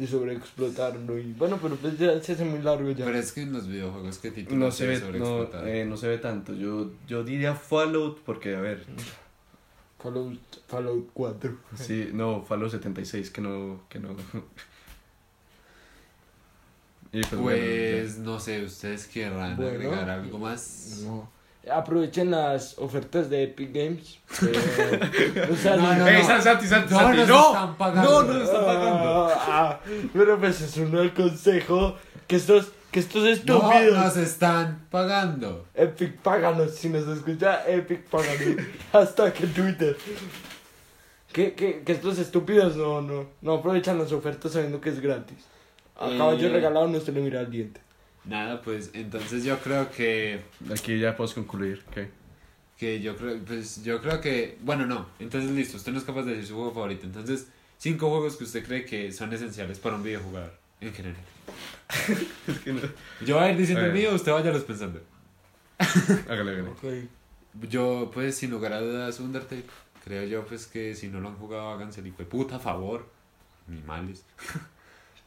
[0.00, 1.18] De sobreexplotarlo.
[1.18, 3.04] Y bueno, pero pues ya se hace muy largo ya.
[3.04, 6.08] Pero es que en los videojuegos que título No se ve, no, eh, no se
[6.08, 6.54] ve tanto.
[6.54, 8.84] Yo, yo diría Fallout porque, a ver,
[9.98, 11.54] Fallout, Fallout 4.
[11.74, 14.16] sí, no, Fallout 76, que no, que no.
[17.12, 19.70] Y pues, Pues no sé, ustedes querrán Bueno.
[19.72, 21.02] agregar algo más.
[21.04, 21.28] No.
[21.70, 24.18] Aprovechen las ofertas de Epic Games.
[24.42, 26.26] eh, o sea, No, no, Ey, no.
[26.28, 27.46] Santi, Santi, Santi, No, Santi, nos no.
[27.48, 28.10] están pagando.
[28.10, 29.28] No, no nos están pagando.
[29.36, 29.80] Ah,
[30.12, 31.96] pero pues es un nuevo consejo
[32.26, 33.96] que estos, que estos No, estúpidos.
[33.98, 35.66] nos están pagando.
[35.74, 38.64] Epic páganos, si nos escucha Epic páganos.
[38.92, 39.96] Hasta que Twitter.
[41.32, 45.38] Que, que, que estos estúpidos no, no, no aprovechan las ofertas sabiendo que es gratis.
[45.98, 46.16] A Eh.
[46.18, 47.80] caballo regalado no se le mira al diente.
[48.30, 50.40] Nada, pues entonces yo creo que
[50.72, 51.82] Aquí ya podemos concluir.
[51.90, 51.98] ok.
[52.78, 56.22] que yo creo pues yo creo que bueno no entonces listo usted no es capaz
[56.22, 59.96] de decir su juego favorito entonces cinco juegos que usted cree que son esenciales para
[59.96, 61.20] un videojugador en general
[62.46, 62.80] Es que no.
[63.26, 65.00] yo voy a ir diciendo el mío usted vaya los pensando
[66.28, 66.68] Hágale, hágale.
[66.70, 66.84] Ok.
[67.68, 69.64] yo pues sin lugar a dudas Undertale
[70.04, 73.06] creo yo pues que si no lo han jugado háganse el puta favor
[73.68, 74.24] animales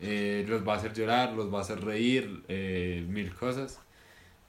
[0.06, 3.80] Eh, los va a hacer llorar los va a hacer reír eh, mil cosas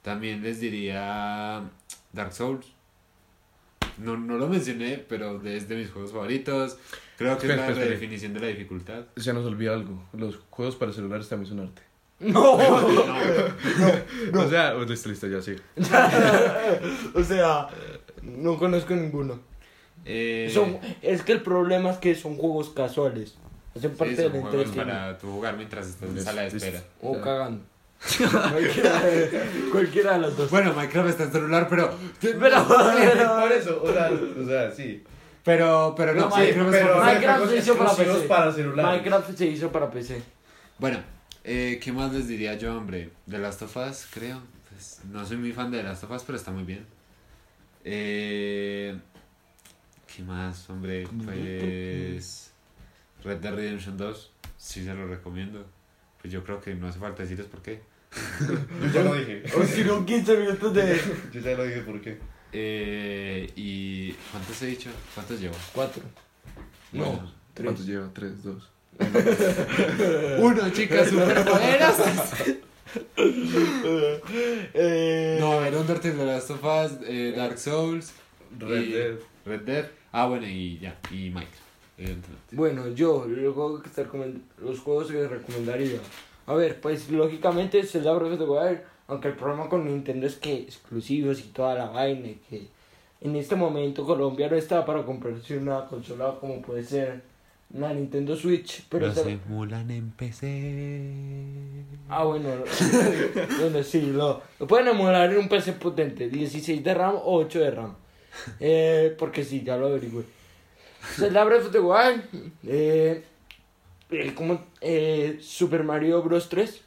[0.01, 1.63] también les diría
[2.11, 2.67] Dark Souls
[3.97, 6.77] no, no lo mencioné, pero es de mis juegos favoritos.
[7.17, 7.85] Creo que Espera, es la espera, espera.
[7.87, 9.05] redefinición de la dificultad.
[9.15, 10.03] Se nos olvida algo.
[10.13, 11.81] Los juegos para celulares también son arte.
[14.33, 15.55] No, O sea, oh, listo, listo, ya sí.
[17.15, 17.67] o sea,
[18.21, 19.39] no conozco ninguno.
[20.03, 23.37] Eh, Son, es que el problema es que son juegos casuales.
[23.75, 24.93] Hacen sí, parte son del juegos entretenimiento.
[24.93, 26.83] para tú jugar mientras estás en sala de espera.
[27.01, 27.63] O cagando.
[28.51, 30.49] cualquiera, de, cualquiera de las dos.
[30.51, 31.93] Bueno, Minecraft está en celular, pero.
[32.21, 32.67] pero,
[33.41, 35.03] Por eso, o sea, o sea, sí.
[35.43, 38.27] Pero, pero no, No, Minecraft es pero Minecraft se hizo para PC.
[38.27, 38.51] para.
[38.51, 40.21] Minecraft se hizo para PC.
[40.77, 40.99] Bueno,
[41.43, 43.11] eh, ¿qué más les diría yo, hombre?
[43.25, 44.41] De Last of Us, creo.
[44.69, 46.85] Pues, no soy muy fan de The Last of Us, pero está muy bien.
[47.83, 48.97] Eh,
[50.15, 51.07] ¿Qué más, hombre?
[51.23, 52.51] Pues.
[53.25, 55.65] Red Dead Redemption 2, sí se lo recomiendo.
[56.21, 57.81] Pues yo creo que no hace falta decirles por qué.
[58.81, 59.43] Yo ya lo dije.
[59.57, 60.99] O si no, 15 minutos de.
[61.33, 62.17] Yo ya lo dije por qué.
[62.53, 64.89] Eh, ¿Y cuántos he dicho?
[65.13, 65.55] ¿Cuántos llevo?
[65.73, 66.01] 4.
[66.93, 67.65] No, Bueno, 3.
[67.65, 68.09] ¿Cuántos lleva?
[68.13, 68.69] Tres, dos.
[70.39, 72.33] Uno, chicas, superpoderosas.
[74.73, 78.13] eh, No, a ver, Undertale, The Last of Us, eh, Dark Souls,
[78.57, 79.15] Red y- Dead.
[79.45, 79.85] Red Dead.
[80.13, 81.64] Ah, bueno, y ya, y Minecraft.
[82.51, 84.05] Bueno, yo, el juego que te
[84.61, 85.99] los juegos que recomendaría.
[86.47, 90.35] A ver, pues lógicamente Zelda Breath of the Wild, aunque el problema con Nintendo es
[90.35, 92.67] que exclusivos y toda la vaina, y que
[93.21, 97.21] en este momento Colombia no está para comprarse una consola como puede ser
[97.73, 101.83] una Nintendo Switch, pero Los esta- emulan en PC.
[102.09, 102.49] Ah, bueno,
[103.59, 107.59] bueno, sí, lo, lo pueden emular en un PC potente, 16 de RAM o 8
[107.59, 107.95] de RAM.
[108.59, 110.23] Eh, porque sí, ya lo averigüé.
[111.15, 112.21] Zelda Breath of the Wild,
[112.67, 113.23] eh,
[114.11, 116.49] eh, como, eh, Super Mario Bros.
[116.49, 116.81] 3,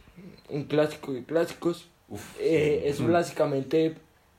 [0.50, 1.88] un clásico de clásicos.
[2.08, 3.96] Uf, Eh, es básicamente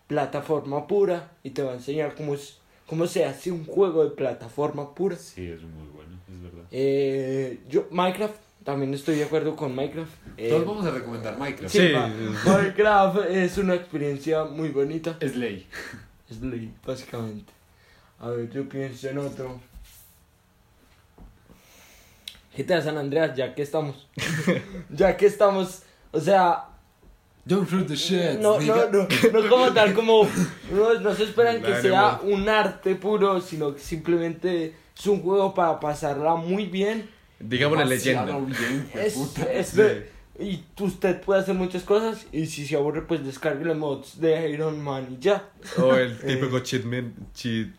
[0.07, 2.57] plataforma pura y te va a enseñar cómo, es,
[2.87, 5.15] cómo se hace un juego de plataforma pura.
[5.15, 6.65] sí, es muy bueno, es verdad.
[6.71, 8.33] Eh, yo, Minecraft,
[8.63, 10.11] también estoy de acuerdo con Minecraft.
[10.37, 11.71] Eh, Todos vamos a recomendar Minecraft.
[11.75, 11.91] Sí,
[12.45, 15.17] Minecraft es una experiencia muy bonita.
[15.19, 15.67] Es ley.
[16.29, 17.53] Es ley, básicamente.
[18.19, 19.59] A ver, yo pienso en otro.
[22.63, 24.07] GTA San Andreas, ya que estamos.
[24.89, 25.83] ya que estamos.
[26.11, 26.65] O sea,
[27.45, 28.39] Don't the shit.
[28.39, 30.27] no, no, no, no como tal, como.
[30.71, 35.53] No, no se esperan que sea un arte puro, sino que simplemente es un juego
[35.53, 37.09] para pasarla muy bien.
[37.39, 38.37] Digamos la leyenda.
[38.37, 39.17] bien, Es,
[39.51, 39.81] es Sí.
[40.41, 42.25] Y usted puede hacer muchas cosas.
[42.31, 45.49] Y si se aburre, pues descargue los mods de Iron Man y ya.
[45.77, 47.69] O el típico cheat, men, cheat,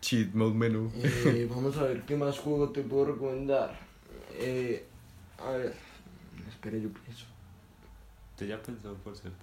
[0.00, 0.92] cheat mode menú.
[1.02, 3.85] Eh, vamos a ver qué más juego te puedo recomendar.
[4.38, 4.86] Eh,
[5.38, 5.74] a ver,
[6.48, 7.24] espera, yo pienso.
[8.36, 9.38] Te ya pensó, por cierto.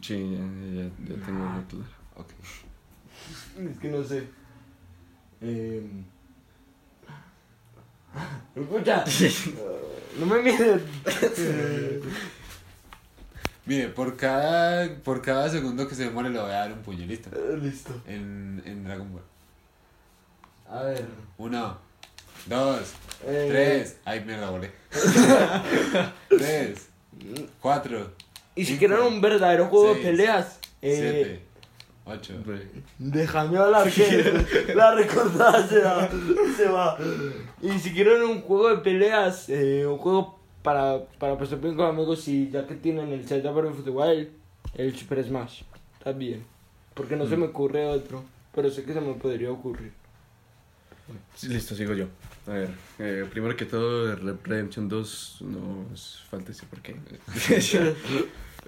[0.00, 1.84] Sí, ya, ya, ya tengo muy claro.
[2.16, 2.28] Ok.
[3.58, 4.26] Es que no sé.
[5.40, 5.86] Eh,
[8.56, 9.04] escucha,
[10.18, 10.82] no me miren.
[13.64, 17.06] Mire, por cada, por cada segundo que se demore le voy a dar un puño,
[17.06, 17.30] listo.
[17.60, 17.92] listo.
[18.06, 19.22] En, en Dragon Ball.
[20.68, 21.06] A ver.
[21.38, 21.78] Uno,
[22.46, 22.94] dos,
[23.26, 23.96] eh, tres.
[24.04, 24.70] Ay, mierda, volé.
[26.28, 26.88] tres,
[27.60, 28.12] cuatro,
[28.54, 31.42] Y si quieren un verdadero juego seis, de peleas, eh, siete,
[32.04, 32.34] ocho.
[32.98, 36.08] Déjame hablar que la recordada se va,
[36.56, 36.98] se va.
[37.60, 41.86] Y si quieren un juego de peleas, eh, un juego para, para pasar bien con
[41.86, 44.28] amigos y ya que tienen el Zelda Breath of the Wild,
[44.74, 45.62] el Super Smash,
[46.02, 46.44] también.
[46.94, 48.22] Porque no se me ocurre otro,
[48.54, 49.92] pero sé que se me podría ocurrir.
[51.42, 52.06] Listo, sigo yo.
[52.46, 56.96] A ver, eh, primero que todo, Red Redemption 2 no es falta decir por qué.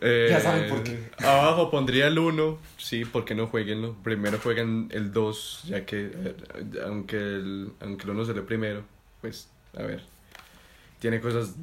[0.00, 1.08] Eh, Ya saben por qué.
[1.18, 3.94] Abajo pondría el 1, sí, porque no jueguenlo.
[4.02, 6.34] Primero juegan el 2, ya que eh,
[6.84, 8.82] aunque el, aunque el 1 salió primero,
[9.20, 10.02] pues, a ver,
[10.98, 11.54] tiene cosas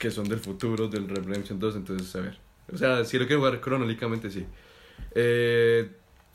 [0.00, 2.38] que son del futuro del Red Redemption 2, entonces, a ver.
[2.72, 4.44] O sea, si lo quiero jugar cronológicamente, sí.
[5.14, 5.88] Eh,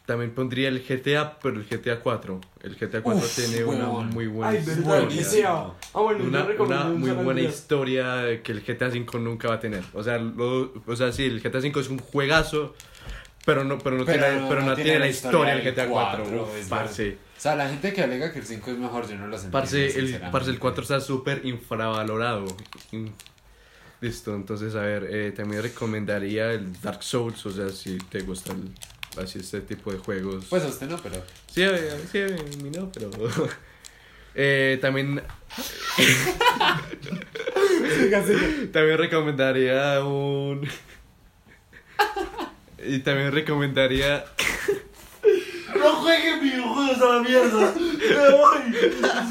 [0.05, 2.41] también pondría el GTA, pero el GTA 4.
[2.63, 4.09] El GTA 4 Uf, tiene una huevón.
[4.09, 5.49] muy buena Ay, verdad, historia.
[5.51, 9.59] Ah, bueno, Una, una un muy buena historia que el GTA 5 nunca va a
[9.59, 9.83] tener.
[9.93, 12.75] O sea, lo, o sea, sí, el GTA 5 es un juegazo,
[13.45, 15.87] pero no, pero no, Pero tiene, no- pero no no tiene, la historia del GTA
[15.87, 16.23] 4.
[16.23, 17.17] cuatro, Uf, es parce.
[17.37, 19.49] O sea, la gente que alega que el 5 es mejor, yo no lo sé.
[19.49, 22.45] Parce, el, parce, el 4 está súper infravalorado.
[24.01, 28.51] Listo, entonces, a ver, eh, también recomendaría el Dark Souls, o sea, si te gusta
[28.51, 28.71] el,
[29.17, 30.45] así este tipo de juegos.
[30.49, 31.23] Pues a usted no, pero.
[31.51, 32.27] Sí, a ver, sí, a
[32.61, 33.09] mí no, pero...
[34.35, 35.23] eh, también...
[38.71, 40.67] también recomendaría un...
[42.85, 44.25] y también recomendaría...
[45.75, 47.73] No jueguen videojuegos a la mierda.
[47.75, 48.61] Me voy.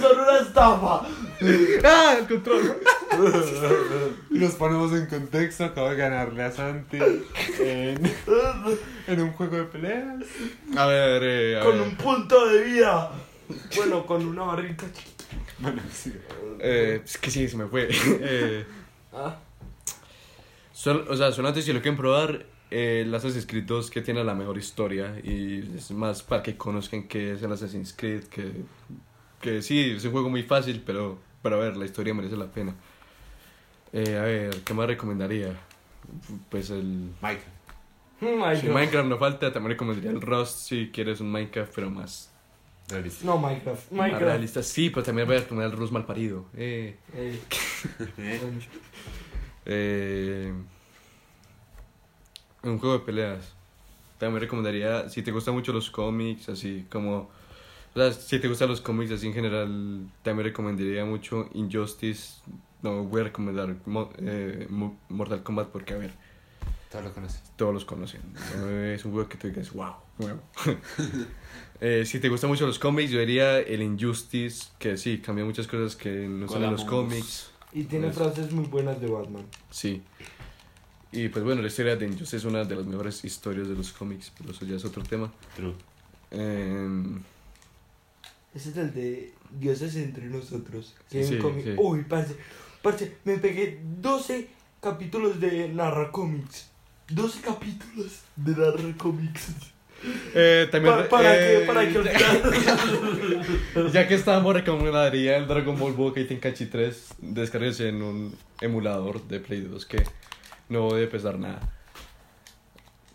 [0.01, 1.07] Son una estafa.
[1.85, 2.81] ¡Ah, el control!
[4.31, 6.99] Nos ponemos en contexto, acabo de ganarle a Santi
[7.61, 8.13] en,
[9.07, 10.25] en un juego de peleas.
[10.77, 11.83] A ver, eh, a Con ver.
[11.89, 13.11] un punto de vida.
[13.77, 15.25] Bueno, con una barrita chiquita.
[15.59, 16.13] Bueno, sí.
[16.61, 17.89] Eh, es que sí, se me fue.
[18.21, 18.65] eh,
[19.17, 19.39] Ah.
[21.09, 24.35] o sea, solamente si lo quieren probar, eh, el Assassin's Creed 2 que tiene la
[24.35, 28.51] mejor historia y es más para que conozcan qué es el Assassin's Creed, que,
[29.41, 32.47] que sí, es un juego muy fácil, pero, pero a ver, la historia merece la
[32.51, 32.75] pena.
[33.95, 35.55] Eh, a ver, ¿qué más recomendaría?
[36.51, 37.11] Pues el...
[37.23, 37.55] Michael.
[38.21, 38.61] Minecraft.
[38.61, 42.31] Si Minecraft no falta, también recomendaría el Rust si quieres un Minecraft, pero más,
[42.89, 43.25] Realista.
[43.25, 43.91] No, Minecraft.
[43.93, 44.25] más Minecraft.
[44.25, 44.63] realista.
[44.63, 46.47] Sí, pero también voy a recomendar el Rust mal parido.
[46.57, 46.97] Eh.
[47.15, 47.41] Eh,
[48.19, 48.41] ¿Eh?
[49.67, 50.53] Eh,
[52.63, 53.55] un juego de peleas.
[54.19, 57.31] También recomendaría, si te gustan mucho los cómics, así como...
[57.95, 62.41] O sea, si te gustan los cómics así en general, también recomendaría mucho Injustice.
[62.85, 66.13] No, voy a recomendar Mo- eh, Mo- Mortal Kombat porque, a ver,
[66.93, 67.43] Todo lo conoces.
[67.57, 68.21] todos los conocen.
[68.59, 70.41] No es un juego que tú digas, wow, nuevo.
[71.81, 75.67] Eh, si te gustan mucho los cómics, yo diría el Injustice, que sí, cambia muchas
[75.67, 77.51] cosas que no son en los cómics.
[77.73, 79.45] Y tiene Pues- frases muy buenas de Batman.
[79.71, 80.01] Sí.
[81.11, 83.93] Y pues bueno, la historia de Injustice es una de las mejores historias de los
[83.93, 85.33] cómics, pero eso ya es otro tema.
[85.57, 85.75] True.
[86.31, 87.21] Em,
[88.55, 90.95] Ese es el de Dioses entre nosotros.
[91.11, 91.75] Que hay un Sí, cómic- sí.
[91.77, 92.37] Uy, parce,
[92.85, 94.47] parce, me pegué 12
[94.81, 96.71] capítulos de Narra Comics.
[97.09, 99.49] 12 capítulos de Narra Comics.
[100.35, 102.43] eh, también, Pa- para eh, que, para que olvidar.
[103.93, 107.15] Ya que estábamos, recomendaría el Dragon Ball Budokai Tenkaichi 3.
[107.19, 110.05] Descarguense en un emulador de Play 2 que
[110.69, 111.61] no debe pesar nada.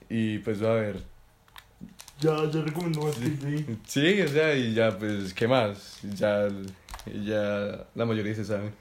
[0.09, 1.03] Y pues a ver,
[2.19, 3.65] ya, ya recomendó más sí.
[3.87, 5.99] Sí, o sea, y ya, pues, ¿qué más?
[6.15, 6.47] Ya,
[7.23, 8.71] ya la mayoría se sabe.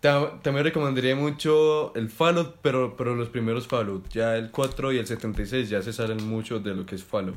[0.00, 4.08] Ta- También recomendaría mucho el Fallout, pero, pero los primeros Fallout.
[4.08, 7.36] Ya el 4 y el 76 ya se salen mucho de lo que es Fallout.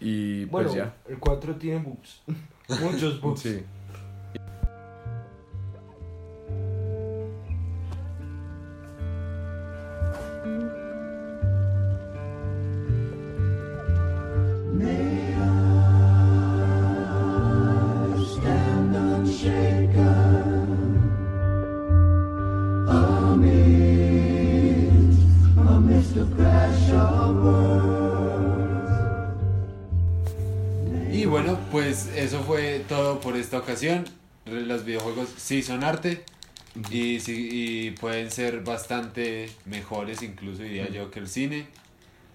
[0.00, 0.94] Y pues Bueno, ya.
[1.08, 2.22] el 4 tiene bugs.
[2.82, 3.40] Muchos bugs.
[3.40, 3.62] Sí.
[34.46, 36.24] Los videojuegos sí son arte
[36.90, 41.66] y, sí, y pueden ser bastante mejores, incluso diría yo, que el cine.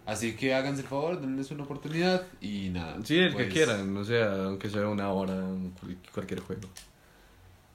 [0.05, 2.97] Así que háganse el favor, denles una oportunidad y nada.
[3.03, 5.33] Sí, el pues- que quieran, o sea, aunque sea una hora,
[6.13, 6.67] cualquier juego.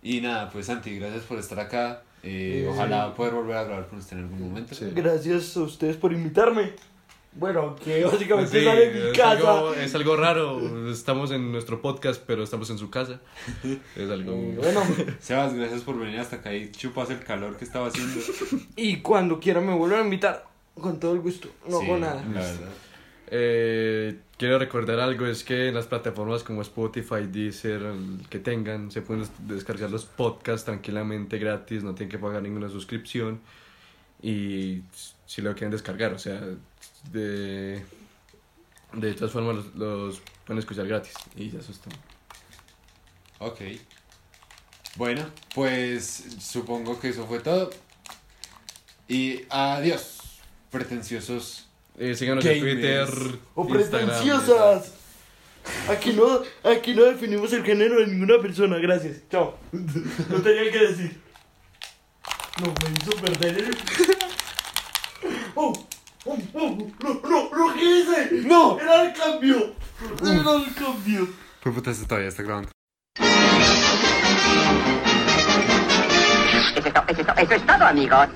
[0.02, 2.02] Y nada, pues Santi, gracias por estar acá.
[2.22, 4.74] Eh, Eh, ojalá poder volver a grabar con usted en algún momento.
[4.74, 4.86] Sí.
[4.94, 6.72] Gracias a ustedes por invitarme.
[7.34, 9.30] Bueno, que básicamente Sí, sale de mi es, casa.
[9.32, 13.20] algo, es algo raro, estamos en nuestro podcast, pero estamos en su casa.
[13.94, 14.32] Es algo...
[14.32, 14.82] Eh, bueno,
[15.20, 18.20] Sebas, gracias por venir hasta acá y chupas el calor que estaba haciendo.
[18.76, 21.48] y cuando quieran me vuelvan a invitar, con todo el gusto.
[21.68, 22.24] No Sí, hago nada.
[22.34, 22.68] La verdad.
[23.30, 28.90] Eh, quiero recordar algo, es que en las plataformas como Spotify, Deezer, el que tengan,
[28.90, 33.40] se pueden des- descargar los podcasts tranquilamente gratis, no tienen que pagar ninguna suscripción.
[34.22, 34.80] Y
[35.26, 36.40] si lo quieren descargar, o sea,
[37.12, 37.84] de,
[38.92, 41.14] de todas formas los, los pueden escuchar gratis.
[41.36, 41.94] Y ya eso es todo.
[43.40, 43.60] Ok.
[44.96, 45.24] Bueno,
[45.54, 47.70] pues supongo que eso fue todo.
[49.06, 50.18] Y adiós,
[50.70, 51.68] pretenciosos.
[51.96, 52.60] Eh, síganos en.
[52.60, 53.08] Twitter.
[53.54, 54.92] ¡O Instagram, pretenciosas!
[55.88, 59.22] Aquí no, aquí no definimos el género de ninguna persona, gracias.
[59.30, 59.58] Chao.
[59.72, 61.20] No tenía que decir.
[62.60, 63.76] No, me hizo perder el...
[65.54, 65.72] ¡Oh!
[66.24, 66.36] ¡Oh!
[66.54, 66.76] ¡Oh!
[67.02, 67.20] ¡No!
[67.22, 67.50] ¡No!
[67.50, 67.74] ¡No!
[67.74, 68.30] ¿Qué hice?
[68.46, 68.78] ¡No!
[68.78, 69.74] ¡Era el cambio!
[70.22, 71.28] ¡Era el cambio!
[71.60, 72.70] Fue puta, esto todavía está grabando.
[76.76, 78.28] Eso es to- eso es to- eso es todo, amigos.